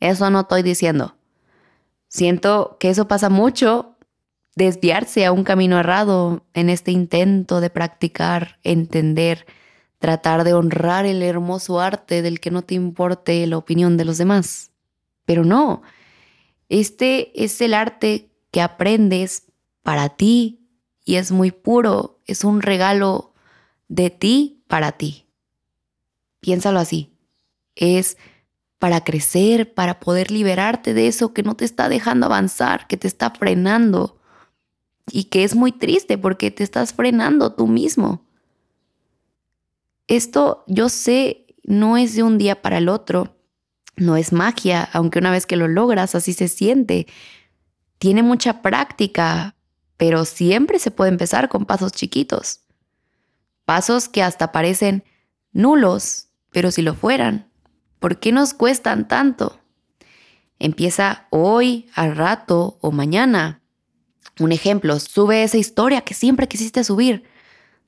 Eso 0.00 0.30
no 0.30 0.40
estoy 0.40 0.62
diciendo. 0.62 1.16
Siento 2.08 2.78
que 2.80 2.88
eso 2.88 3.08
pasa 3.08 3.28
mucho, 3.28 3.91
desviarse 4.54 5.24
a 5.24 5.32
un 5.32 5.44
camino 5.44 5.78
errado 5.78 6.44
en 6.54 6.68
este 6.68 6.90
intento 6.90 7.60
de 7.60 7.70
practicar, 7.70 8.58
entender, 8.62 9.46
tratar 9.98 10.44
de 10.44 10.54
honrar 10.54 11.06
el 11.06 11.22
hermoso 11.22 11.80
arte 11.80 12.22
del 12.22 12.40
que 12.40 12.50
no 12.50 12.62
te 12.62 12.74
importe 12.74 13.46
la 13.46 13.56
opinión 13.56 13.96
de 13.96 14.04
los 14.04 14.18
demás. 14.18 14.70
Pero 15.24 15.44
no, 15.44 15.82
este 16.68 17.44
es 17.44 17.60
el 17.60 17.74
arte 17.74 18.30
que 18.50 18.60
aprendes 18.60 19.44
para 19.82 20.10
ti 20.10 20.60
y 21.04 21.16
es 21.16 21.32
muy 21.32 21.50
puro, 21.50 22.20
es 22.26 22.44
un 22.44 22.62
regalo 22.62 23.32
de 23.88 24.10
ti 24.10 24.62
para 24.68 24.92
ti. 24.92 25.26
Piénsalo 26.40 26.78
así, 26.78 27.16
es 27.74 28.16
para 28.78 29.04
crecer, 29.04 29.74
para 29.74 30.00
poder 30.00 30.30
liberarte 30.30 30.92
de 30.92 31.06
eso 31.06 31.32
que 31.32 31.42
no 31.42 31.54
te 31.54 31.64
está 31.64 31.88
dejando 31.88 32.26
avanzar, 32.26 32.86
que 32.88 32.96
te 32.96 33.06
está 33.06 33.30
frenando 33.30 34.18
y 35.12 35.24
que 35.24 35.44
es 35.44 35.54
muy 35.54 35.72
triste 35.72 36.16
porque 36.16 36.50
te 36.50 36.64
estás 36.64 36.94
frenando 36.94 37.52
tú 37.52 37.66
mismo. 37.66 38.24
Esto 40.06 40.64
yo 40.66 40.88
sé 40.88 41.54
no 41.62 41.98
es 41.98 42.16
de 42.16 42.22
un 42.22 42.38
día 42.38 42.62
para 42.62 42.78
el 42.78 42.88
otro, 42.88 43.36
no 43.94 44.16
es 44.16 44.32
magia, 44.32 44.88
aunque 44.92 45.18
una 45.18 45.30
vez 45.30 45.44
que 45.44 45.56
lo 45.56 45.68
logras 45.68 46.14
así 46.14 46.32
se 46.32 46.48
siente. 46.48 47.06
Tiene 47.98 48.22
mucha 48.22 48.62
práctica, 48.62 49.54
pero 49.98 50.24
siempre 50.24 50.78
se 50.78 50.90
puede 50.90 51.10
empezar 51.10 51.50
con 51.50 51.66
pasos 51.66 51.92
chiquitos. 51.92 52.60
Pasos 53.66 54.08
que 54.08 54.22
hasta 54.22 54.50
parecen 54.50 55.04
nulos, 55.52 56.28
pero 56.50 56.70
si 56.70 56.80
lo 56.80 56.94
fueran, 56.94 57.52
¿por 58.00 58.18
qué 58.18 58.32
nos 58.32 58.54
cuestan 58.54 59.06
tanto? 59.08 59.60
Empieza 60.58 61.26
hoy, 61.30 61.90
al 61.94 62.16
rato 62.16 62.78
o 62.80 62.92
mañana. 62.92 63.61
Un 64.38 64.52
ejemplo, 64.52 64.98
sube 64.98 65.42
esa 65.42 65.58
historia 65.58 66.00
que 66.02 66.14
siempre 66.14 66.48
quisiste 66.48 66.84
subir. 66.84 67.24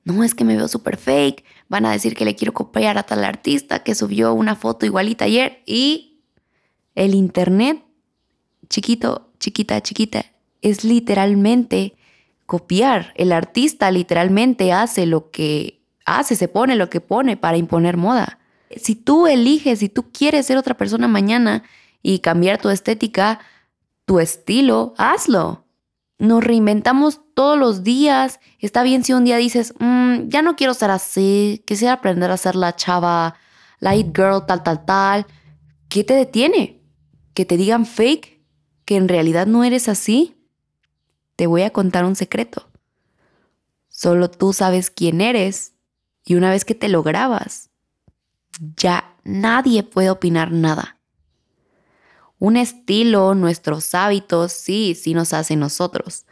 No 0.03 0.23
es 0.23 0.35
que 0.35 0.43
me 0.43 0.55
veo 0.55 0.67
súper 0.67 0.97
fake, 0.97 1.43
van 1.67 1.85
a 1.85 1.91
decir 1.91 2.15
que 2.15 2.25
le 2.25 2.35
quiero 2.35 2.53
copiar 2.53 2.97
a 2.97 3.03
tal 3.03 3.23
artista 3.23 3.79
que 3.83 3.95
subió 3.95 4.33
una 4.33 4.55
foto 4.55 4.85
igualita 4.85 5.25
ayer 5.25 5.63
y 5.65 6.21
el 6.93 7.15
internet, 7.15 7.83
chiquito, 8.69 9.31
chiquita, 9.39 9.81
chiquita, 9.81 10.25
es 10.61 10.83
literalmente 10.83 11.95
copiar. 12.45 13.13
El 13.15 13.31
artista 13.31 13.89
literalmente 13.91 14.71
hace 14.71 15.05
lo 15.05 15.31
que 15.31 15.81
hace, 16.05 16.35
se 16.35 16.47
pone 16.47 16.75
lo 16.75 16.89
que 16.89 17.01
pone 17.01 17.35
para 17.35 17.57
imponer 17.57 17.97
moda. 17.97 18.39
Si 18.77 18.95
tú 18.95 19.27
eliges, 19.27 19.79
si 19.79 19.89
tú 19.89 20.11
quieres 20.11 20.45
ser 20.45 20.57
otra 20.57 20.77
persona 20.77 21.07
mañana 21.07 21.63
y 22.01 22.19
cambiar 22.19 22.61
tu 22.61 22.69
estética, 22.69 23.39
tu 24.05 24.19
estilo, 24.19 24.93
hazlo. 24.97 25.64
Nos 26.17 26.43
reinventamos 26.43 27.21
todos 27.33 27.57
los 27.57 27.83
días. 27.83 28.39
Está 28.59 28.83
bien 28.83 29.03
si 29.03 29.13
un 29.13 29.25
día 29.25 29.37
dices, 29.37 29.73
mm, 29.79 30.27
ya 30.29 30.41
no 30.41 30.55
quiero 30.55 30.73
ser 30.73 30.91
así, 30.91 31.63
quisiera 31.65 31.93
aprender 31.93 32.31
a 32.31 32.37
ser 32.37 32.55
la 32.55 32.75
chava, 32.75 33.35
la 33.79 33.95
it 33.95 34.15
girl, 34.15 34.45
tal, 34.45 34.63
tal, 34.63 34.85
tal. 34.85 35.25
¿Qué 35.89 36.03
te 36.03 36.13
detiene? 36.13 36.81
¿Que 37.33 37.45
te 37.45 37.57
digan 37.57 37.85
fake? 37.85 38.41
¿Que 38.85 38.95
en 38.95 39.07
realidad 39.07 39.47
no 39.47 39.63
eres 39.63 39.89
así? 39.89 40.35
te 41.35 41.47
voy 41.47 41.63
a 41.63 41.71
contar 41.71 42.05
un 42.05 42.15
secreto. 42.15 42.69
Solo 43.89 44.29
tú 44.29 44.53
sabes 44.53 44.89
quién 44.89 45.21
eres 45.21 45.73
y 46.23 46.35
una 46.35 46.49
vez 46.49 46.65
que 46.65 46.75
te 46.75 46.89
lo 46.89 47.03
grabas, 47.03 47.69
ya 48.59 49.15
nadie 49.23 49.83
puede 49.83 50.09
opinar 50.09 50.51
nada. 50.51 50.94
Un 52.39 52.57
estilo, 52.57 53.33
nuestros 53.35 53.95
hábitos, 53.95 54.51
sí, 54.51 54.95
sí 54.95 55.13
nos 55.13 55.33
hacen 55.33 55.59
nosotros, 55.59 56.25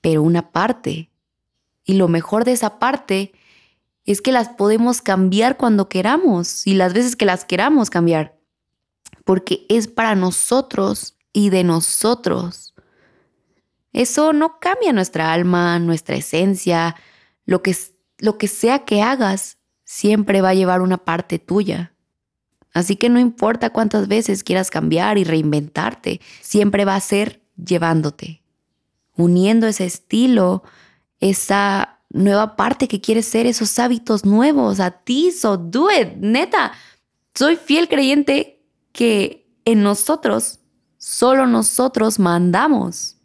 pero 0.00 0.22
una 0.22 0.50
parte. 0.50 1.10
Y 1.84 1.94
lo 1.94 2.08
mejor 2.08 2.44
de 2.44 2.52
esa 2.52 2.78
parte 2.78 3.32
es 4.04 4.20
que 4.22 4.32
las 4.32 4.48
podemos 4.50 5.02
cambiar 5.02 5.56
cuando 5.56 5.88
queramos 5.88 6.66
y 6.66 6.74
las 6.74 6.92
veces 6.92 7.16
que 7.16 7.26
las 7.26 7.44
queramos 7.44 7.90
cambiar, 7.90 8.38
porque 9.24 9.66
es 9.68 9.88
para 9.88 10.14
nosotros 10.14 11.16
y 11.32 11.50
de 11.50 11.64
nosotros. 11.64 12.74
Eso 13.92 14.32
no 14.32 14.60
cambia 14.60 14.92
nuestra 14.92 15.32
alma, 15.32 15.78
nuestra 15.78 16.16
esencia. 16.16 16.96
Lo 17.46 17.62
que, 17.62 17.74
lo 18.18 18.36
que 18.36 18.46
sea 18.46 18.84
que 18.84 19.00
hagas, 19.00 19.56
siempre 19.84 20.42
va 20.42 20.50
a 20.50 20.54
llevar 20.54 20.82
una 20.82 20.98
parte 20.98 21.38
tuya. 21.38 21.95
Así 22.76 22.96
que 22.96 23.08
no 23.08 23.18
importa 23.18 23.70
cuántas 23.70 24.06
veces 24.06 24.44
quieras 24.44 24.68
cambiar 24.68 25.16
y 25.16 25.24
reinventarte, 25.24 26.20
siempre 26.42 26.84
va 26.84 26.94
a 26.94 27.00
ser 27.00 27.40
llevándote, 27.56 28.42
uniendo 29.16 29.66
ese 29.66 29.86
estilo, 29.86 30.62
esa 31.18 32.00
nueva 32.10 32.54
parte 32.54 32.86
que 32.86 33.00
quieres 33.00 33.24
ser, 33.24 33.46
esos 33.46 33.78
hábitos 33.78 34.26
nuevos 34.26 34.78
a 34.80 34.90
ti. 34.90 35.32
So 35.32 35.56
do 35.56 35.88
it, 35.90 36.16
neta. 36.18 36.72
Soy 37.34 37.56
fiel 37.56 37.88
creyente 37.88 38.62
que 38.92 39.48
en 39.64 39.82
nosotros, 39.82 40.60
solo 40.98 41.46
nosotros 41.46 42.18
mandamos. 42.18 43.16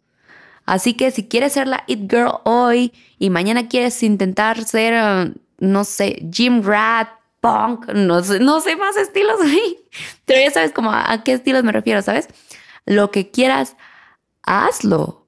Así 0.64 0.94
que 0.94 1.10
si 1.10 1.28
quieres 1.28 1.52
ser 1.52 1.68
la 1.68 1.84
It 1.86 2.10
Girl 2.10 2.40
hoy 2.44 2.94
y 3.18 3.28
mañana 3.28 3.68
quieres 3.68 4.02
intentar 4.02 4.64
ser, 4.64 4.94
uh, 4.94 5.34
no 5.58 5.84
sé, 5.84 6.26
Gym 6.30 6.62
Rat, 6.62 7.10
Punk, 7.42 7.92
no 7.92 8.22
sé, 8.22 8.38
no 8.38 8.60
sé 8.60 8.76
más 8.76 8.96
estilos. 8.96 9.40
Pero 10.24 10.40
ya 10.40 10.50
sabes 10.52 10.70
como 10.70 10.92
a 10.92 11.22
qué 11.24 11.32
estilos 11.32 11.64
me 11.64 11.72
refiero, 11.72 12.00
¿sabes? 12.00 12.28
Lo 12.86 13.10
que 13.10 13.32
quieras, 13.32 13.76
hazlo. 14.42 15.26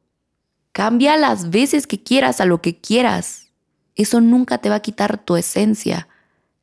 Cambia 0.71 1.17
las 1.17 1.51
veces 1.51 1.89
que 1.89 2.03
quieras 2.03 2.41
a 2.41 2.47
lo 2.47 2.63
que 2.63 2.81
quieras. 2.81 3.51
Eso 3.97 4.21
nunca 4.21 4.59
te 4.59 4.69
va 4.69 4.77
a 4.77 4.83
quitar 4.83 5.19
tu 5.25 5.35
esencia. 5.37 6.07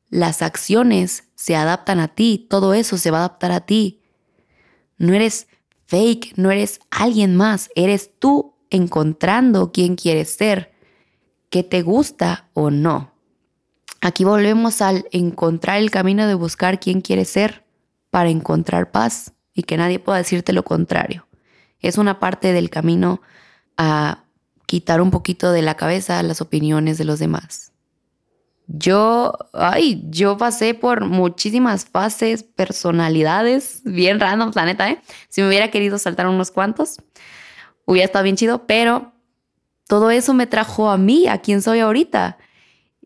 Las 0.10 0.41
acciones 0.41 1.25
se 1.36 1.58
adaptan 1.58 2.00
a 2.00 2.08
ti, 2.08 2.48
todo 2.50 2.74
eso 2.74 2.98
se 2.98 3.12
va 3.12 3.17
a 3.17 3.25
adaptar 3.25 3.51
a 3.51 3.62
ti. 3.65 4.01
No 4.98 5.13
eres 5.13 5.48
fake, 5.86 6.34
no 6.38 6.51
eres 6.51 6.79
alguien 6.91 7.36
más, 7.36 7.70
eres 7.75 8.12
tú 8.20 8.55
encontrando 8.70 9.74
quién 9.74 9.98
quieres 9.98 10.34
ser, 10.34 10.74
qué 11.50 11.63
te 11.63 11.81
gusta 11.81 12.50
o 12.53 12.72
no. 12.72 13.11
Aquí 14.01 14.24
volvemos 14.24 14.81
al 14.81 15.05
encontrar 15.12 15.77
el 15.77 15.91
camino 15.91 16.27
de 16.27 16.34
buscar 16.34 16.79
quién 16.79 17.01
quieres 17.01 17.29
ser 17.29 17.63
para 18.10 18.29
encontrar 18.29 18.91
paz 18.91 19.34
y 19.53 19.63
que 19.63 19.77
nadie 19.77 20.00
pueda 20.00 20.17
decirte 20.17 20.53
lo 20.53 20.63
contrario. 20.63 21.27
Es 21.79 21.98
una 21.98 22.20
parte 22.20 22.51
del 22.51 22.70
camino 22.72 23.22
a 23.77 24.25
quitar 24.65 25.01
un 25.01 25.12
poquito 25.12 25.51
de 25.51 25.62
la 25.62 25.75
cabeza 25.75 26.22
las 26.24 26.41
opiniones 26.41 26.98
de 26.98 27.05
los 27.05 27.20
demás. 27.20 27.74
Yo, 28.67 29.34
ay, 29.53 30.03
yo 30.10 30.38
pasé 30.38 30.74
por 30.74 31.05
muchísimas 31.05 31.86
fases, 31.86 32.43
personalidades, 32.43 33.81
bien 33.84 34.20
random, 34.20 34.51
la 34.55 34.65
neta, 34.65 34.89
¿eh? 34.89 35.01
Si 35.27 35.41
me 35.41 35.50
hubiera 35.50 35.70
querido 35.70 35.98
saltar 35.98 36.27
unos 36.27 36.51
cuantos, 36.51 37.01
hubiera 37.86 38.05
estado 38.05 38.24
bien 38.24 38.38
chido, 38.38 38.65
pero 38.65 39.12
todo 39.88 40.10
eso 40.10 40.34
me 40.34 40.48
trajo 40.48 40.89
a 40.89 40.98
mí, 40.98 41.27
a 41.27 41.39
quien 41.39 41.62
soy 41.62 41.79
ahorita. 41.81 42.38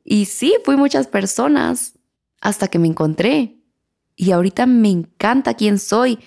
Y 0.06 0.26
sí, 0.26 0.56
fui 0.64 0.78
muchas 0.78 1.08
personas 1.08 1.98
hasta 2.40 2.68
que 2.68 2.80
me 2.80 2.88
encontré. 2.88 3.58
Y 4.16 4.32
ahorita 4.32 4.68
me 4.68 4.90
encanta 4.90 5.56
quién 5.56 5.80
soy. 5.80 6.20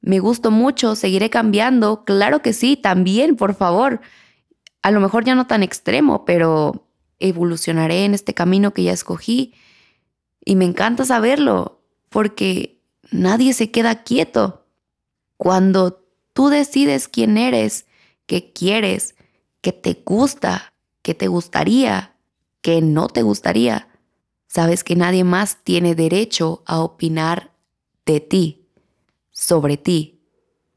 Me 0.00 0.20
gusto 0.20 0.52
mucho, 0.52 0.94
seguiré 0.94 1.28
cambiando. 1.30 2.04
Claro 2.04 2.40
que 2.40 2.52
sí, 2.52 2.76
también, 2.76 3.34
por 3.36 3.54
favor. 3.54 4.00
A 4.82 4.92
lo 4.92 5.00
mejor 5.00 5.24
ya 5.24 5.34
no 5.34 5.48
tan 5.48 5.64
extremo, 5.64 6.24
pero 6.24 6.86
evolucionaré 7.18 8.04
en 8.04 8.14
este 8.14 8.34
camino 8.34 8.72
que 8.72 8.84
ya 8.84 8.92
escogí. 8.92 9.52
Y 10.44 10.54
me 10.54 10.64
encanta 10.64 11.04
saberlo, 11.04 11.82
porque 12.10 12.80
nadie 13.10 13.52
se 13.52 13.72
queda 13.72 14.04
quieto. 14.04 14.66
Cuando 15.36 16.06
tú 16.32 16.50
decides 16.50 17.08
quién 17.08 17.36
eres, 17.36 17.86
qué 18.26 18.52
quieres, 18.52 19.16
que 19.60 19.72
te 19.72 20.02
gusta, 20.04 20.74
que 21.02 21.14
te 21.14 21.26
gustaría, 21.28 22.13
que 22.64 22.80
no 22.80 23.08
te 23.08 23.20
gustaría, 23.20 23.88
sabes 24.46 24.84
que 24.84 24.96
nadie 24.96 25.22
más 25.22 25.58
tiene 25.64 25.94
derecho 25.94 26.62
a 26.64 26.80
opinar 26.80 27.52
de 28.06 28.20
ti, 28.20 28.66
sobre 29.30 29.76
ti, 29.76 30.22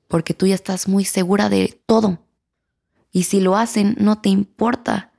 porque 0.10 0.34
tú 0.34 0.48
ya 0.48 0.56
estás 0.56 0.90
muy 0.90 1.06
segura 1.06 1.48
de 1.48 1.80
todo. 1.86 2.20
Y 3.14 3.24
si 3.24 3.40
lo 3.40 3.56
hacen, 3.56 3.96
no 4.02 4.20
te 4.20 4.28
importa, 4.28 5.14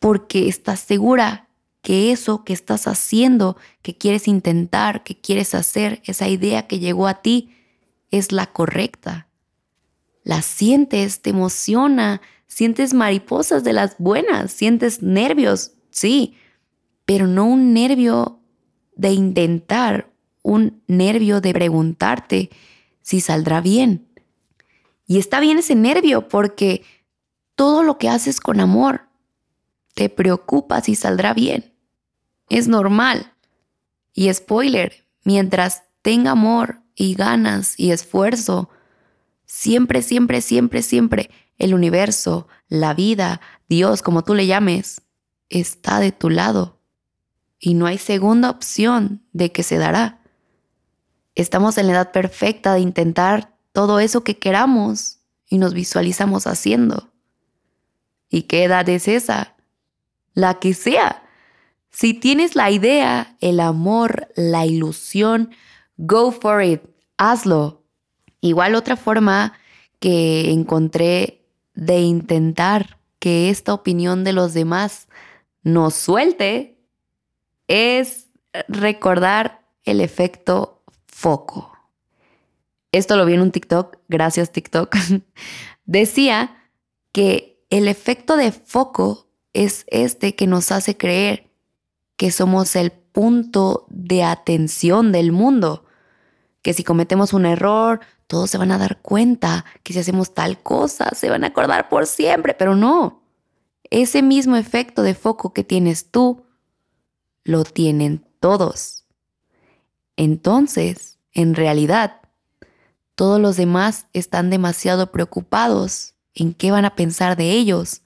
porque 0.00 0.48
estás 0.48 0.80
segura 0.80 1.48
que 1.80 2.10
eso 2.10 2.42
que 2.42 2.54
estás 2.54 2.88
haciendo, 2.88 3.56
que 3.82 3.96
quieres 3.96 4.26
intentar, 4.26 5.04
que 5.04 5.20
quieres 5.20 5.54
hacer, 5.54 6.02
esa 6.06 6.26
idea 6.26 6.66
que 6.66 6.80
llegó 6.80 7.06
a 7.06 7.22
ti, 7.22 7.54
es 8.10 8.32
la 8.32 8.46
correcta. 8.46 9.28
La 10.24 10.42
sientes, 10.42 11.22
te 11.22 11.30
emociona, 11.30 12.20
Sientes 12.54 12.92
mariposas 12.92 13.64
de 13.64 13.72
las 13.72 13.96
buenas, 13.96 14.52
sientes 14.52 15.02
nervios, 15.02 15.72
sí, 15.88 16.36
pero 17.06 17.26
no 17.26 17.46
un 17.46 17.72
nervio 17.72 18.40
de 18.94 19.12
intentar, 19.12 20.12
un 20.42 20.82
nervio 20.86 21.40
de 21.40 21.54
preguntarte 21.54 22.50
si 23.00 23.22
saldrá 23.22 23.62
bien. 23.62 24.06
Y 25.06 25.18
está 25.18 25.40
bien 25.40 25.60
ese 25.60 25.74
nervio 25.74 26.28
porque 26.28 26.84
todo 27.54 27.82
lo 27.82 27.96
que 27.96 28.10
haces 28.10 28.38
con 28.38 28.60
amor 28.60 29.08
te 29.94 30.10
preocupa 30.10 30.82
si 30.82 30.94
saldrá 30.94 31.32
bien. 31.32 31.72
Es 32.50 32.68
normal. 32.68 33.32
Y 34.12 34.30
spoiler, 34.30 35.06
mientras 35.24 35.84
tenga 36.02 36.32
amor 36.32 36.82
y 36.94 37.14
ganas 37.14 37.80
y 37.80 37.92
esfuerzo, 37.92 38.68
siempre, 39.44 40.02
siempre, 40.02 40.40
siempre, 40.40 40.82
siempre 40.82 41.30
el 41.58 41.74
universo, 41.74 42.48
la 42.68 42.94
vida, 42.94 43.40
Dios, 43.68 44.02
como 44.02 44.22
tú 44.24 44.34
le 44.34 44.46
llames, 44.46 45.02
está 45.48 46.00
de 46.00 46.12
tu 46.12 46.30
lado. 46.30 46.80
Y 47.58 47.74
no 47.74 47.86
hay 47.86 47.98
segunda 47.98 48.50
opción 48.50 49.22
de 49.32 49.52
que 49.52 49.62
se 49.62 49.78
dará. 49.78 50.20
Estamos 51.34 51.78
en 51.78 51.86
la 51.86 51.92
edad 51.92 52.12
perfecta 52.12 52.74
de 52.74 52.80
intentar 52.80 53.56
todo 53.72 54.00
eso 54.00 54.24
que 54.24 54.38
queramos 54.38 55.18
y 55.46 55.58
nos 55.58 55.72
visualizamos 55.72 56.46
haciendo. 56.46 57.12
¿Y 58.28 58.42
qué 58.42 58.64
edad 58.64 58.88
es 58.88 59.06
esa? 59.06 59.54
La 60.34 60.58
que 60.58 60.74
sea. 60.74 61.22
Si 61.90 62.14
tienes 62.14 62.56
la 62.56 62.70
idea, 62.70 63.36
el 63.40 63.60
amor, 63.60 64.28
la 64.34 64.66
ilusión, 64.66 65.50
go 65.96 66.32
for 66.32 66.62
it, 66.62 66.82
hazlo. 67.18 67.81
Igual 68.42 68.74
otra 68.74 68.96
forma 68.96 69.54
que 70.00 70.50
encontré 70.50 71.46
de 71.74 72.00
intentar 72.00 72.98
que 73.18 73.48
esta 73.48 73.72
opinión 73.72 74.24
de 74.24 74.32
los 74.32 74.52
demás 74.52 75.08
nos 75.62 75.94
suelte 75.94 76.76
es 77.68 78.26
recordar 78.68 79.64
el 79.84 80.00
efecto 80.00 80.82
foco. 81.06 81.72
Esto 82.90 83.16
lo 83.16 83.24
vi 83.24 83.34
en 83.34 83.42
un 83.42 83.52
TikTok, 83.52 83.96
gracias 84.08 84.50
TikTok. 84.50 84.94
Decía 85.84 86.68
que 87.12 87.64
el 87.70 87.86
efecto 87.86 88.36
de 88.36 88.50
foco 88.50 89.28
es 89.52 89.84
este 89.86 90.34
que 90.34 90.48
nos 90.48 90.72
hace 90.72 90.96
creer 90.96 91.48
que 92.16 92.32
somos 92.32 92.74
el 92.74 92.90
punto 92.90 93.86
de 93.88 94.24
atención 94.24 95.12
del 95.12 95.30
mundo, 95.30 95.84
que 96.60 96.74
si 96.74 96.82
cometemos 96.82 97.32
un 97.32 97.46
error, 97.46 98.00
todos 98.32 98.48
se 98.48 98.56
van 98.56 98.72
a 98.72 98.78
dar 98.78 98.96
cuenta 99.02 99.66
que 99.82 99.92
si 99.92 99.98
hacemos 99.98 100.32
tal 100.32 100.62
cosa, 100.62 101.10
se 101.14 101.28
van 101.28 101.44
a 101.44 101.48
acordar 101.48 101.90
por 101.90 102.06
siempre, 102.06 102.54
pero 102.54 102.74
no. 102.74 103.20
Ese 103.90 104.22
mismo 104.22 104.56
efecto 104.56 105.02
de 105.02 105.12
foco 105.12 105.52
que 105.52 105.64
tienes 105.64 106.10
tú, 106.10 106.42
lo 107.44 107.64
tienen 107.64 108.26
todos. 108.40 109.04
Entonces, 110.16 111.18
en 111.34 111.54
realidad, 111.54 112.22
todos 113.16 113.38
los 113.38 113.58
demás 113.58 114.06
están 114.14 114.48
demasiado 114.48 115.12
preocupados 115.12 116.14
en 116.32 116.54
qué 116.54 116.70
van 116.70 116.86
a 116.86 116.96
pensar 116.96 117.36
de 117.36 117.50
ellos 117.50 118.00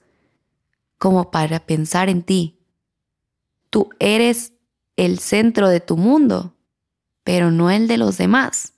como 0.97 1.31
para 1.31 1.65
pensar 1.65 2.09
en 2.09 2.21
ti. 2.21 2.59
Tú 3.69 3.91
eres 3.99 4.51
el 4.97 5.19
centro 5.19 5.69
de 5.69 5.79
tu 5.79 5.95
mundo, 5.95 6.53
pero 7.23 7.49
no 7.49 7.71
el 7.71 7.87
de 7.87 7.97
los 7.97 8.17
demás. 8.17 8.73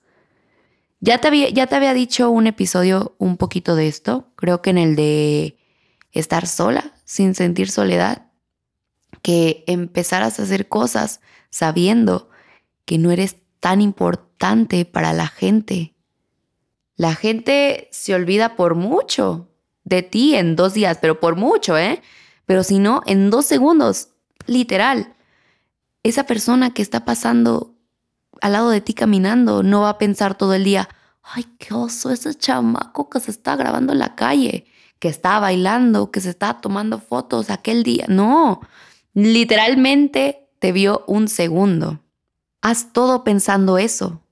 Ya 1.00 1.18
te, 1.18 1.28
había, 1.28 1.48
ya 1.48 1.66
te 1.66 1.76
había 1.76 1.94
dicho 1.94 2.30
un 2.30 2.46
episodio 2.46 3.14
un 3.18 3.38
poquito 3.38 3.74
de 3.74 3.88
esto, 3.88 4.28
creo 4.36 4.60
que 4.60 4.70
en 4.70 4.78
el 4.78 4.96
de 4.96 5.56
estar 6.12 6.46
sola, 6.46 6.92
sin 7.04 7.34
sentir 7.34 7.70
soledad, 7.70 8.26
que 9.22 9.64
empezaras 9.66 10.38
a 10.38 10.42
hacer 10.42 10.68
cosas 10.68 11.20
sabiendo 11.48 12.28
que 12.84 12.98
no 12.98 13.10
eres 13.10 13.36
tan 13.60 13.80
importante 13.80 14.84
para 14.84 15.12
la 15.12 15.26
gente. 15.26 15.94
La 16.96 17.14
gente 17.14 17.88
se 17.92 18.14
olvida 18.14 18.56
por 18.56 18.74
mucho 18.74 19.48
de 19.84 20.02
ti 20.02 20.34
en 20.34 20.54
dos 20.54 20.74
días, 20.74 20.98
pero 21.00 21.18
por 21.18 21.36
mucho, 21.36 21.78
¿eh? 21.78 22.02
Pero 22.44 22.62
si 22.62 22.78
no, 22.78 23.02
en 23.06 23.30
dos 23.30 23.46
segundos, 23.46 24.10
literal. 24.46 25.14
Esa 26.02 26.24
persona 26.24 26.74
que 26.74 26.82
está 26.82 27.04
pasando 27.04 27.69
al 28.40 28.52
lado 28.52 28.70
de 28.70 28.80
ti 28.80 28.94
caminando, 28.94 29.62
no 29.62 29.82
va 29.82 29.90
a 29.90 29.98
pensar 29.98 30.36
todo 30.36 30.54
el 30.54 30.64
día, 30.64 30.88
ay, 31.22 31.46
qué 31.58 31.74
oso 31.74 32.10
ese 32.10 32.34
chamaco 32.34 33.08
que 33.08 33.20
se 33.20 33.30
está 33.30 33.56
grabando 33.56 33.92
en 33.92 33.98
la 33.98 34.14
calle, 34.14 34.66
que 34.98 35.08
está 35.08 35.38
bailando, 35.40 36.10
que 36.10 36.20
se 36.20 36.30
está 36.30 36.60
tomando 36.60 36.98
fotos 36.98 37.50
aquel 37.50 37.82
día. 37.82 38.06
No, 38.08 38.60
literalmente 39.14 40.48
te 40.58 40.72
vio 40.72 41.04
un 41.06 41.28
segundo. 41.28 42.00
Haz 42.62 42.92
todo 42.92 43.24
pensando 43.24 43.78
eso. 43.78 44.22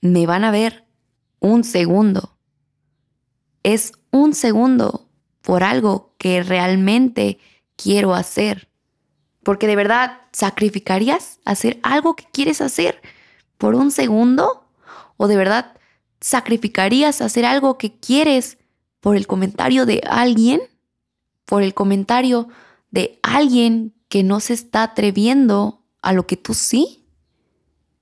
Me 0.00 0.26
van 0.26 0.44
a 0.44 0.50
ver 0.50 0.84
un 1.38 1.64
segundo. 1.64 2.36
Es 3.62 3.92
un 4.10 4.34
segundo 4.34 5.08
por 5.40 5.62
algo 5.62 6.14
que 6.18 6.42
realmente 6.42 7.38
quiero 7.76 8.14
hacer. 8.14 8.68
Porque 9.42 9.66
de 9.66 9.76
verdad, 9.76 10.22
¿sacrificarías 10.32 11.38
hacer 11.44 11.78
algo 11.82 12.16
que 12.16 12.24
quieres 12.32 12.60
hacer? 12.60 13.00
Por 13.64 13.76
un 13.76 13.90
segundo? 13.90 14.68
¿O 15.16 15.26
de 15.26 15.38
verdad 15.38 15.78
sacrificarías 16.20 17.22
hacer 17.22 17.46
algo 17.46 17.78
que 17.78 17.98
quieres 17.98 18.58
por 19.00 19.16
el 19.16 19.26
comentario 19.26 19.86
de 19.86 20.02
alguien? 20.06 20.60
¿Por 21.46 21.62
el 21.62 21.72
comentario 21.72 22.48
de 22.90 23.18
alguien 23.22 23.94
que 24.10 24.22
no 24.22 24.40
se 24.40 24.52
está 24.52 24.82
atreviendo 24.82 25.82
a 26.02 26.12
lo 26.12 26.26
que 26.26 26.36
tú 26.36 26.52
sí? 26.52 27.06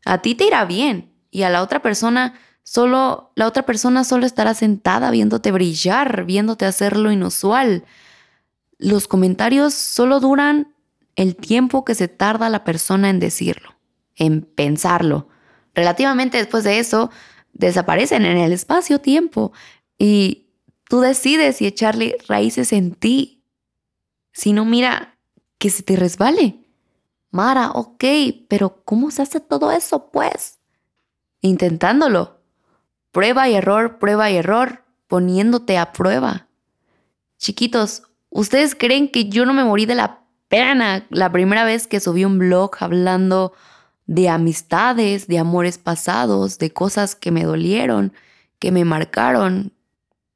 A 0.04 0.18
ti 0.18 0.34
te 0.34 0.48
irá 0.48 0.64
bien 0.64 1.12
y 1.30 1.42
a 1.42 1.48
la 1.48 1.62
otra 1.62 1.80
persona 1.80 2.34
solo 2.64 3.30
la 3.36 3.46
otra 3.46 3.64
persona 3.64 4.02
solo 4.02 4.26
estará 4.26 4.54
sentada 4.54 5.12
viéndote 5.12 5.52
brillar, 5.52 6.24
viéndote 6.24 6.66
hacer 6.66 6.96
lo 6.96 7.12
inusual. 7.12 7.84
Los 8.78 9.06
comentarios 9.06 9.74
solo 9.74 10.18
duran 10.18 10.74
el 11.14 11.36
tiempo 11.36 11.84
que 11.84 11.94
se 11.94 12.08
tarda 12.08 12.50
la 12.50 12.64
persona 12.64 13.10
en 13.10 13.20
decirlo, 13.20 13.76
en 14.16 14.42
pensarlo, 14.42 15.28
relativamente 15.74 16.38
después 16.38 16.64
de 16.64 16.78
eso 16.78 17.10
desaparecen 17.52 18.24
en 18.24 18.38
el 18.38 18.52
espacio-tiempo 18.52 19.52
y 19.98 20.48
tú 20.88 21.00
decides 21.00 21.56
si 21.56 21.66
echarle 21.66 22.16
raíces 22.28 22.72
en 22.72 22.94
ti. 22.94 23.44
Si 24.32 24.52
no, 24.52 24.64
mira, 24.64 25.18
que 25.58 25.70
se 25.70 25.82
te 25.82 25.96
resbale. 25.96 26.58
Mara, 27.30 27.70
ok, 27.70 28.04
pero 28.48 28.82
¿cómo 28.84 29.10
se 29.10 29.22
hace 29.22 29.40
todo 29.40 29.72
eso, 29.72 30.10
pues? 30.10 30.58
Intentándolo. 31.40 32.40
Prueba 33.10 33.48
y 33.48 33.54
error, 33.54 33.98
prueba 33.98 34.30
y 34.30 34.36
error, 34.36 34.84
poniéndote 35.06 35.78
a 35.78 35.92
prueba. 35.92 36.48
Chiquitos, 37.38 38.04
¿ustedes 38.30 38.74
creen 38.74 39.10
que 39.10 39.28
yo 39.28 39.44
no 39.46 39.52
me 39.52 39.64
morí 39.64 39.86
de 39.86 39.94
la 39.94 40.24
pena 40.48 41.06
la 41.10 41.32
primera 41.32 41.64
vez 41.64 41.86
que 41.86 42.00
subí 42.00 42.24
un 42.24 42.38
blog 42.38 42.72
hablando 42.80 43.52
de 44.12 44.28
amistades, 44.28 45.26
de 45.26 45.38
amores 45.38 45.78
pasados, 45.78 46.58
de 46.58 46.70
cosas 46.70 47.14
que 47.14 47.30
me 47.30 47.44
dolieron, 47.44 48.12
que 48.58 48.70
me 48.70 48.84
marcaron, 48.84 49.72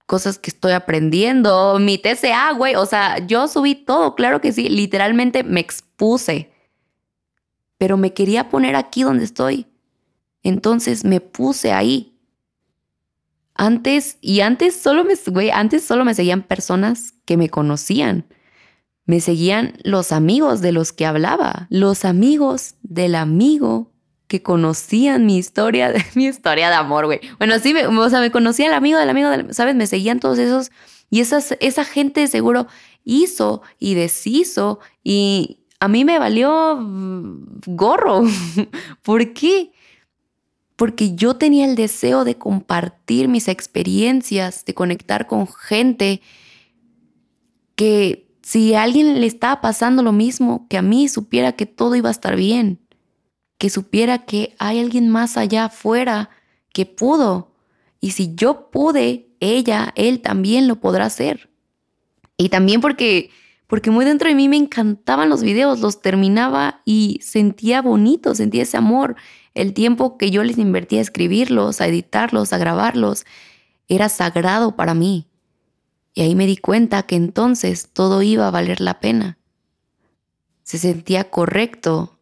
cosas 0.06 0.38
que 0.38 0.48
estoy 0.48 0.72
aprendiendo, 0.72 1.78
mi 1.78 1.98
TCA, 1.98 2.52
güey, 2.52 2.74
o 2.74 2.86
sea, 2.86 3.18
yo 3.26 3.48
subí 3.48 3.74
todo, 3.74 4.14
claro 4.14 4.40
que 4.40 4.52
sí, 4.52 4.70
literalmente 4.70 5.44
me 5.44 5.60
expuse, 5.60 6.50
pero 7.76 7.98
me 7.98 8.14
quería 8.14 8.48
poner 8.48 8.76
aquí 8.76 9.02
donde 9.02 9.24
estoy. 9.24 9.66
Entonces 10.42 11.04
me 11.04 11.20
puse 11.20 11.72
ahí 11.72 12.18
antes, 13.54 14.16
y 14.22 14.40
antes 14.40 14.74
solo 14.74 15.04
me, 15.04 15.14
güey, 15.26 15.50
antes 15.50 15.84
solo 15.84 16.06
me 16.06 16.14
seguían 16.14 16.42
personas 16.42 17.12
que 17.26 17.36
me 17.36 17.50
conocían. 17.50 18.24
Me 19.06 19.20
seguían 19.20 19.78
los 19.82 20.12
amigos 20.12 20.60
de 20.60 20.72
los 20.72 20.92
que 20.92 21.06
hablaba, 21.06 21.66
los 21.70 22.04
amigos 22.04 22.74
del 22.82 23.14
amigo 23.14 23.92
que 24.26 24.42
conocían 24.42 25.24
mi 25.24 25.38
historia, 25.38 25.94
mi 26.14 26.26
historia 26.26 26.68
de 26.68 26.74
amor, 26.74 27.06
güey. 27.06 27.20
Bueno, 27.38 27.58
sí, 27.58 27.72
me, 27.72 27.86
o 27.86 28.10
sea, 28.10 28.20
me 28.20 28.30
conocía 28.30 28.66
el 28.66 28.74
amigo 28.74 28.98
del 28.98 29.08
amigo, 29.08 29.30
del, 29.30 29.54
¿sabes? 29.54 29.74
Me 29.74 29.86
seguían 29.86 30.20
todos 30.20 30.38
esos 30.38 30.70
y 31.08 31.20
esas, 31.20 31.56
esa 31.60 31.84
gente 31.84 32.26
seguro 32.26 32.66
hizo 33.04 33.62
y 33.78 33.94
deshizo 33.94 34.80
y 35.04 35.60
a 35.78 35.88
mí 35.88 36.04
me 36.04 36.18
valió 36.18 36.78
gorro. 37.66 38.24
¿Por 39.02 39.32
qué? 39.32 39.70
porque 40.76 41.14
yo 41.14 41.36
tenía 41.36 41.64
el 41.64 41.74
deseo 41.74 42.24
de 42.24 42.36
compartir 42.36 43.28
mis 43.28 43.48
experiencias, 43.48 44.64
de 44.66 44.74
conectar 44.74 45.26
con 45.26 45.48
gente 45.48 46.20
que 47.74 48.25
si 48.46 48.74
a 48.74 48.84
alguien 48.84 49.20
le 49.20 49.26
estaba 49.26 49.60
pasando 49.60 50.04
lo 50.04 50.12
mismo 50.12 50.68
que 50.68 50.78
a 50.78 50.82
mí, 50.82 51.08
supiera 51.08 51.56
que 51.56 51.66
todo 51.66 51.96
iba 51.96 52.10
a 52.10 52.12
estar 52.12 52.36
bien, 52.36 52.78
que 53.58 53.70
supiera 53.70 54.24
que 54.24 54.54
hay 54.60 54.78
alguien 54.78 55.08
más 55.08 55.36
allá 55.36 55.64
afuera 55.64 56.30
que 56.72 56.86
pudo. 56.86 57.56
Y 58.00 58.12
si 58.12 58.36
yo 58.36 58.70
pude, 58.70 59.34
ella, 59.40 59.92
él 59.96 60.20
también 60.20 60.68
lo 60.68 60.76
podrá 60.76 61.06
hacer. 61.06 61.50
Y 62.36 62.50
también 62.50 62.80
porque 62.80 63.30
porque 63.66 63.90
muy 63.90 64.04
dentro 64.04 64.28
de 64.28 64.36
mí 64.36 64.48
me 64.48 64.58
encantaban 64.58 65.28
los 65.28 65.42
videos, 65.42 65.80
los 65.80 66.00
terminaba 66.00 66.82
y 66.84 67.18
sentía 67.22 67.82
bonito, 67.82 68.36
sentía 68.36 68.62
ese 68.62 68.76
amor, 68.76 69.16
el 69.54 69.74
tiempo 69.74 70.16
que 70.16 70.30
yo 70.30 70.44
les 70.44 70.58
invertía 70.58 71.00
a 71.00 71.02
escribirlos, 71.02 71.80
a 71.80 71.88
editarlos, 71.88 72.52
a 72.52 72.58
grabarlos, 72.58 73.26
era 73.88 74.08
sagrado 74.08 74.76
para 74.76 74.94
mí. 74.94 75.26
Y 76.16 76.22
ahí 76.22 76.34
me 76.34 76.46
di 76.46 76.56
cuenta 76.56 77.02
que 77.02 77.14
entonces 77.14 77.90
todo 77.92 78.22
iba 78.22 78.48
a 78.48 78.50
valer 78.50 78.80
la 78.80 79.00
pena. 79.00 79.36
Se 80.62 80.78
sentía 80.78 81.28
correcto. 81.28 82.18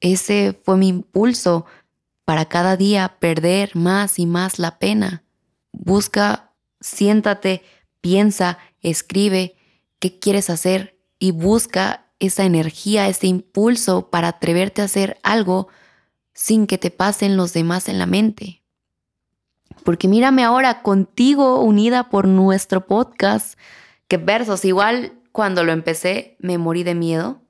Ese 0.00 0.60
fue 0.62 0.76
mi 0.76 0.88
impulso 0.88 1.64
para 2.26 2.44
cada 2.50 2.76
día 2.76 3.16
perder 3.18 3.74
más 3.74 4.18
y 4.18 4.26
más 4.26 4.58
la 4.58 4.78
pena. 4.78 5.24
Busca, 5.72 6.52
siéntate, 6.80 7.62
piensa, 8.02 8.58
escribe 8.82 9.56
qué 10.00 10.18
quieres 10.18 10.50
hacer 10.50 11.00
y 11.18 11.30
busca 11.30 12.12
esa 12.18 12.44
energía, 12.44 13.08
ese 13.08 13.26
impulso 13.26 14.10
para 14.10 14.28
atreverte 14.28 14.82
a 14.82 14.84
hacer 14.84 15.18
algo 15.22 15.68
sin 16.34 16.66
que 16.66 16.76
te 16.76 16.90
pasen 16.90 17.38
los 17.38 17.54
demás 17.54 17.88
en 17.88 17.98
la 17.98 18.06
mente. 18.06 18.62
Porque 19.84 20.08
mírame 20.08 20.44
ahora 20.44 20.82
contigo 20.82 21.62
unida 21.62 22.10
por 22.10 22.26
nuestro 22.26 22.86
podcast, 22.86 23.58
que 24.08 24.16
versos, 24.16 24.64
igual 24.64 25.12
cuando 25.32 25.64
lo 25.64 25.72
empecé 25.72 26.36
me 26.40 26.58
morí 26.58 26.82
de 26.82 26.94
miedo, 26.94 27.40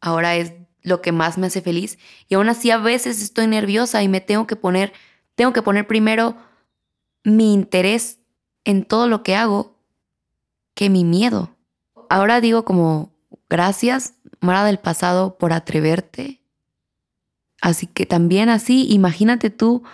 ahora 0.00 0.36
es 0.36 0.52
lo 0.82 1.00
que 1.00 1.12
más 1.12 1.38
me 1.38 1.46
hace 1.46 1.60
feliz. 1.60 1.98
Y 2.28 2.34
aún 2.34 2.48
así 2.48 2.70
a 2.70 2.78
veces 2.78 3.22
estoy 3.22 3.46
nerviosa 3.46 4.02
y 4.02 4.08
me 4.08 4.20
tengo 4.20 4.46
que 4.46 4.56
poner, 4.56 4.92
tengo 5.34 5.52
que 5.52 5.62
poner 5.62 5.86
primero 5.86 6.36
mi 7.24 7.54
interés 7.54 8.18
en 8.64 8.84
todo 8.84 9.08
lo 9.08 9.22
que 9.22 9.36
hago 9.36 9.76
que 10.74 10.90
mi 10.90 11.04
miedo. 11.04 11.54
Ahora 12.08 12.40
digo 12.40 12.64
como 12.64 13.12
gracias, 13.48 14.14
Mara 14.40 14.64
del 14.64 14.78
pasado, 14.78 15.38
por 15.38 15.52
atreverte 15.52 16.42
Así 17.62 17.86
que 17.86 18.06
también 18.06 18.48
así, 18.48 18.92
imagínate 18.92 19.48
tú 19.48 19.84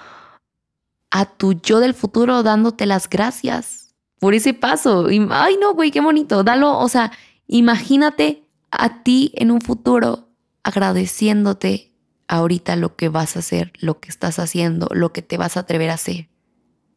a 1.11 1.27
tu 1.27 1.55
yo 1.55 1.81
del 1.81 1.95
futuro 1.95 2.43
dándote 2.43 2.87
las 2.87 3.09
gracias 3.09 3.95
por 4.19 4.35
ese 4.35 4.55
paso. 4.55 5.11
Y, 5.11 5.27
ay, 5.31 5.57
no, 5.61 5.75
güey, 5.75 5.91
qué 5.91 6.01
bonito. 6.01 6.45
Dalo, 6.45 6.79
o 6.79 6.89
sea, 6.89 7.13
imagínate 7.47 8.45
a 8.71 9.03
ti 9.03 9.33
en 9.37 9.51
un 9.51 9.61
futuro 9.61 10.29
agradeciéndote 10.63 11.95
ahorita 12.27 12.77
lo 12.77 12.95
que 12.97 13.09
vas 13.09 13.37
a 13.37 13.39
hacer, 13.39 13.73
lo 13.79 14.01
que 14.01 14.11
estás 14.11 14.39
haciendo, 14.39 14.89
lo 14.93 15.13
que 15.13 15.23
te 15.23 15.39
vas 15.39 15.57
a 15.57 15.61
atrever 15.61 15.91
a 15.91 15.95
hacer. 15.95 16.29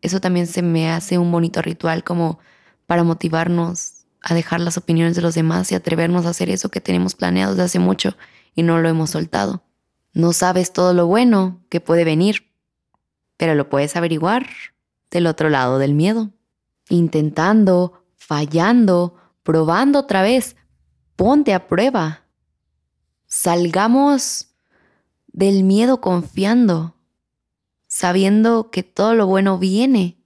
Eso 0.01 0.19
también 0.19 0.47
se 0.47 0.61
me 0.61 0.89
hace 0.89 1.17
un 1.17 1.31
bonito 1.31 1.61
ritual 1.61 2.03
como 2.03 2.39
para 2.85 3.03
motivarnos 3.03 4.05
a 4.21 4.33
dejar 4.33 4.59
las 4.59 4.77
opiniones 4.77 5.15
de 5.15 5.21
los 5.21 5.35
demás 5.35 5.71
y 5.71 5.75
atrevernos 5.75 6.25
a 6.25 6.29
hacer 6.29 6.49
eso 6.49 6.69
que 6.69 6.81
tenemos 6.81 7.15
planeado 7.15 7.53
desde 7.53 7.63
hace 7.63 7.79
mucho 7.79 8.15
y 8.53 8.63
no 8.63 8.79
lo 8.79 8.89
hemos 8.89 9.11
soltado. 9.11 9.63
No 10.13 10.33
sabes 10.33 10.73
todo 10.73 10.93
lo 10.93 11.07
bueno 11.07 11.61
que 11.69 11.79
puede 11.79 12.03
venir, 12.03 12.50
pero 13.41 13.55
lo 13.55 13.69
puedes 13.69 13.95
averiguar 13.95 14.45
del 15.09 15.25
otro 15.25 15.49
lado 15.49 15.79
del 15.79 15.95
miedo. 15.95 16.29
Intentando, 16.89 18.03
fallando, 18.15 19.15
probando 19.41 19.97
otra 19.97 20.21
vez. 20.21 20.57
Ponte 21.15 21.55
a 21.55 21.67
prueba. 21.67 22.27
Salgamos 23.25 24.49
del 25.25 25.63
miedo 25.63 26.01
confiando, 26.01 26.93
sabiendo 27.87 28.69
que 28.69 28.83
todo 28.83 29.15
lo 29.15 29.25
bueno 29.25 29.57
viene 29.57 30.19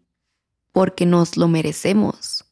porque 0.74 1.06
nos 1.06 1.38
lo 1.38 1.48
merecemos. 1.48 2.44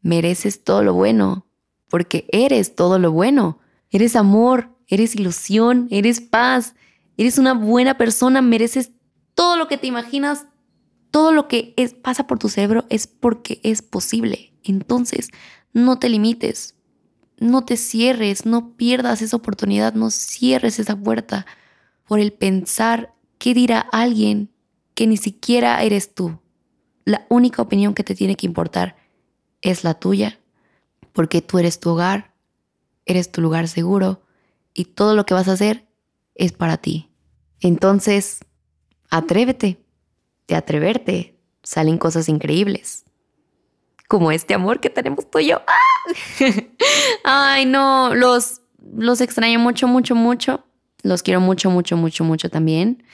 Mereces 0.00 0.64
todo 0.64 0.82
lo 0.82 0.92
bueno 0.92 1.46
porque 1.88 2.26
eres 2.32 2.74
todo 2.74 2.98
lo 2.98 3.12
bueno. 3.12 3.60
Eres 3.90 4.16
amor, 4.16 4.76
eres 4.88 5.14
ilusión, 5.14 5.86
eres 5.92 6.20
paz, 6.20 6.74
eres 7.16 7.38
una 7.38 7.54
buena 7.54 7.96
persona, 7.96 8.42
mereces 8.42 8.90
todo 9.40 9.56
lo 9.56 9.68
que 9.68 9.78
te 9.78 9.86
imaginas, 9.86 10.44
todo 11.10 11.32
lo 11.32 11.48
que 11.48 11.72
es, 11.78 11.94
pasa 11.94 12.26
por 12.26 12.38
tu 12.38 12.50
cerebro 12.50 12.84
es 12.90 13.06
porque 13.06 13.58
es 13.62 13.80
posible. 13.80 14.52
Entonces, 14.62 15.30
no 15.72 15.98
te 15.98 16.10
limites, 16.10 16.74
no 17.38 17.64
te 17.64 17.78
cierres, 17.78 18.44
no 18.44 18.76
pierdas 18.76 19.22
esa 19.22 19.38
oportunidad, 19.38 19.94
no 19.94 20.10
cierres 20.10 20.78
esa 20.78 20.94
puerta 20.94 21.46
por 22.06 22.20
el 22.20 22.34
pensar 22.34 23.14
qué 23.38 23.54
dirá 23.54 23.80
alguien 23.80 24.50
que 24.92 25.06
ni 25.06 25.16
siquiera 25.16 25.82
eres 25.82 26.14
tú. 26.14 26.38
La 27.06 27.24
única 27.30 27.62
opinión 27.62 27.94
que 27.94 28.04
te 28.04 28.14
tiene 28.14 28.36
que 28.36 28.44
importar 28.44 28.96
es 29.62 29.84
la 29.84 29.94
tuya, 29.94 30.38
porque 31.14 31.40
tú 31.40 31.58
eres 31.58 31.80
tu 31.80 31.88
hogar, 31.88 32.34
eres 33.06 33.32
tu 33.32 33.40
lugar 33.40 33.68
seguro, 33.68 34.20
y 34.74 34.84
todo 34.84 35.14
lo 35.14 35.24
que 35.24 35.32
vas 35.32 35.48
a 35.48 35.52
hacer 35.52 35.88
es 36.34 36.52
para 36.52 36.76
ti. 36.76 37.08
Entonces, 37.60 38.40
atrévete. 39.10 39.78
De 40.48 40.54
atreverte 40.56 41.36
salen 41.62 41.98
cosas 41.98 42.28
increíbles. 42.28 43.04
Como 44.08 44.32
este 44.32 44.54
amor 44.54 44.80
que 44.80 44.90
tenemos 44.90 45.30
tú 45.30 45.38
y 45.38 45.48
yo. 45.48 45.62
Ay, 47.24 47.66
no, 47.66 48.14
los, 48.14 48.62
los 48.96 49.20
extraño 49.20 49.58
mucho, 49.58 49.86
mucho, 49.86 50.14
mucho. 50.14 50.64
Los 51.02 51.22
quiero 51.22 51.40
mucho, 51.40 51.70
mucho, 51.70 51.96
mucho, 51.96 52.24
mucho 52.24 52.50
también. 52.50 53.04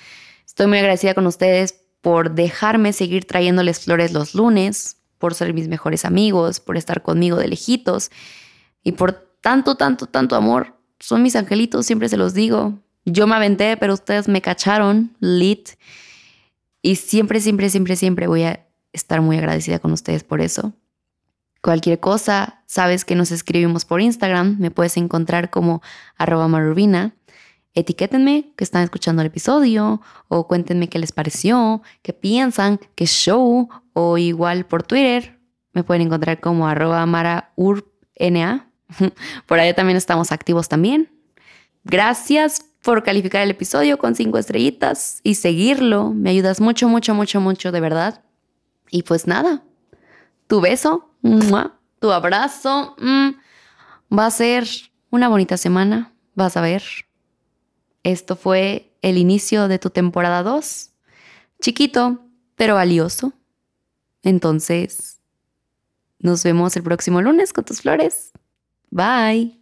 Estoy 0.47 0.67
muy 0.67 0.79
agradecida 0.79 1.15
con 1.15 1.27
ustedes 1.27 1.83
por 2.01 2.35
dejarme 2.35 2.93
seguir 2.93 3.27
trayéndoles 3.27 3.81
flores 3.81 4.13
los 4.13 4.35
lunes, 4.35 4.97
por 5.19 5.35
ser 5.35 5.53
mis 5.53 5.69
mejores 5.69 6.05
amigos, 6.05 6.61
por 6.61 6.77
estar 6.77 7.03
conmigo 7.03 7.37
de 7.37 7.49
lejitos 7.49 8.11
y 8.83 8.93
por 8.93 9.13
tanto, 9.41 9.75
tanto, 9.75 10.07
tanto 10.07 10.37
amor 10.37 10.77
son 11.01 11.23
mis 11.23 11.37
angelitos, 11.37 11.87
siempre 11.87 12.09
se 12.09 12.17
los 12.17 12.35
digo. 12.35 12.79
Yo 13.07 13.29
me 13.29 13.37
aventé, 13.37 13.77
pero 13.77 13.95
ustedes 13.95 14.27
me 14.27 14.43
cacharon, 14.43 15.17
lit. 15.21 15.71
Y 16.83 16.97
siempre, 16.97 17.41
siempre, 17.41 17.71
siempre, 17.71 17.95
siempre 17.95 18.27
voy 18.27 18.43
a 18.43 18.67
estar 18.93 19.23
muy 19.23 19.39
agradecida 19.39 19.79
con 19.79 19.93
ustedes 19.93 20.25
por 20.25 20.41
eso. 20.41 20.73
Cualquier 21.63 22.01
cosa, 22.01 22.63
sabes 22.67 23.05
que 23.05 23.15
nos 23.15 23.31
escribimos 23.31 23.85
por 23.85 24.01
Instagram, 24.01 24.57
me 24.59 24.73
puedes 24.73 24.97
encontrar 24.97 25.51
como 25.51 25.83
arroba. 26.17 26.49
Etiquétenme 27.75 28.53
que 28.57 28.65
están 28.65 28.83
escuchando 28.83 29.23
el 29.23 29.29
episodio 29.29 30.01
o 30.29 30.49
cuéntenme 30.49 30.89
qué 30.89 30.99
les 30.99 31.13
pareció, 31.13 31.83
qué 32.03 32.13
piensan, 32.13 32.81
qué 32.97 33.07
show 33.07 33.69
o 33.93 34.19
igual 34.19 34.67
por 34.67 34.83
Twitter. 34.83 35.39
Me 35.75 35.85
pueden 35.85 36.03
encontrar 36.07 36.41
como 36.41 36.67
arroba 36.67 37.07
Por 39.47 39.59
allá 39.59 39.75
también 39.75 39.97
estamos 39.97 40.33
activos 40.33 40.69
también. 40.69 41.11
Gracias 41.85 42.65
por 42.87 43.03
calificar 43.03 43.43
el 43.43 43.51
episodio 43.51 43.99
con 43.99 44.15
cinco 44.15 44.39
estrellitas 44.39 45.19
y 45.25 45.35
seguirlo. 45.35 46.13
Me 46.13 46.31
ayudas 46.31 46.61
mucho, 46.61 46.89
mucho, 46.89 47.17
mucho, 47.17 47.41
mucho, 47.41 47.73
de 47.73 47.81
verdad. 47.81 48.23
Y 48.93 49.03
pues 49.03 49.27
nada, 49.27 49.65
tu 50.47 50.61
beso, 50.61 51.11
tu 51.99 52.13
abrazo. 52.13 52.95
Mm, 53.01 53.31
va 54.17 54.27
a 54.27 54.31
ser 54.31 54.69
una 55.11 55.29
bonita 55.29 55.57
semana, 55.57 56.13
vas 56.37 56.57
a 56.57 56.61
ver. 56.61 56.85
Esto 58.05 58.37
fue 58.37 58.93
el 59.03 59.19
inicio 59.19 59.67
de 59.67 59.81
tu 59.81 59.91
temporada 59.91 60.45
2. 60.45 60.91
Chiquito, 61.61 62.21
pero 62.55 62.77
valioso. 62.77 63.33
Entonces, 64.23 65.21
nos 66.21 66.45
vemos 66.45 66.77
el 66.77 66.85
próximo 66.85 67.21
lunes 67.21 67.53
con 67.53 67.65
tus 67.65 67.81
flores. 67.81 68.31
Bye. 68.91 69.61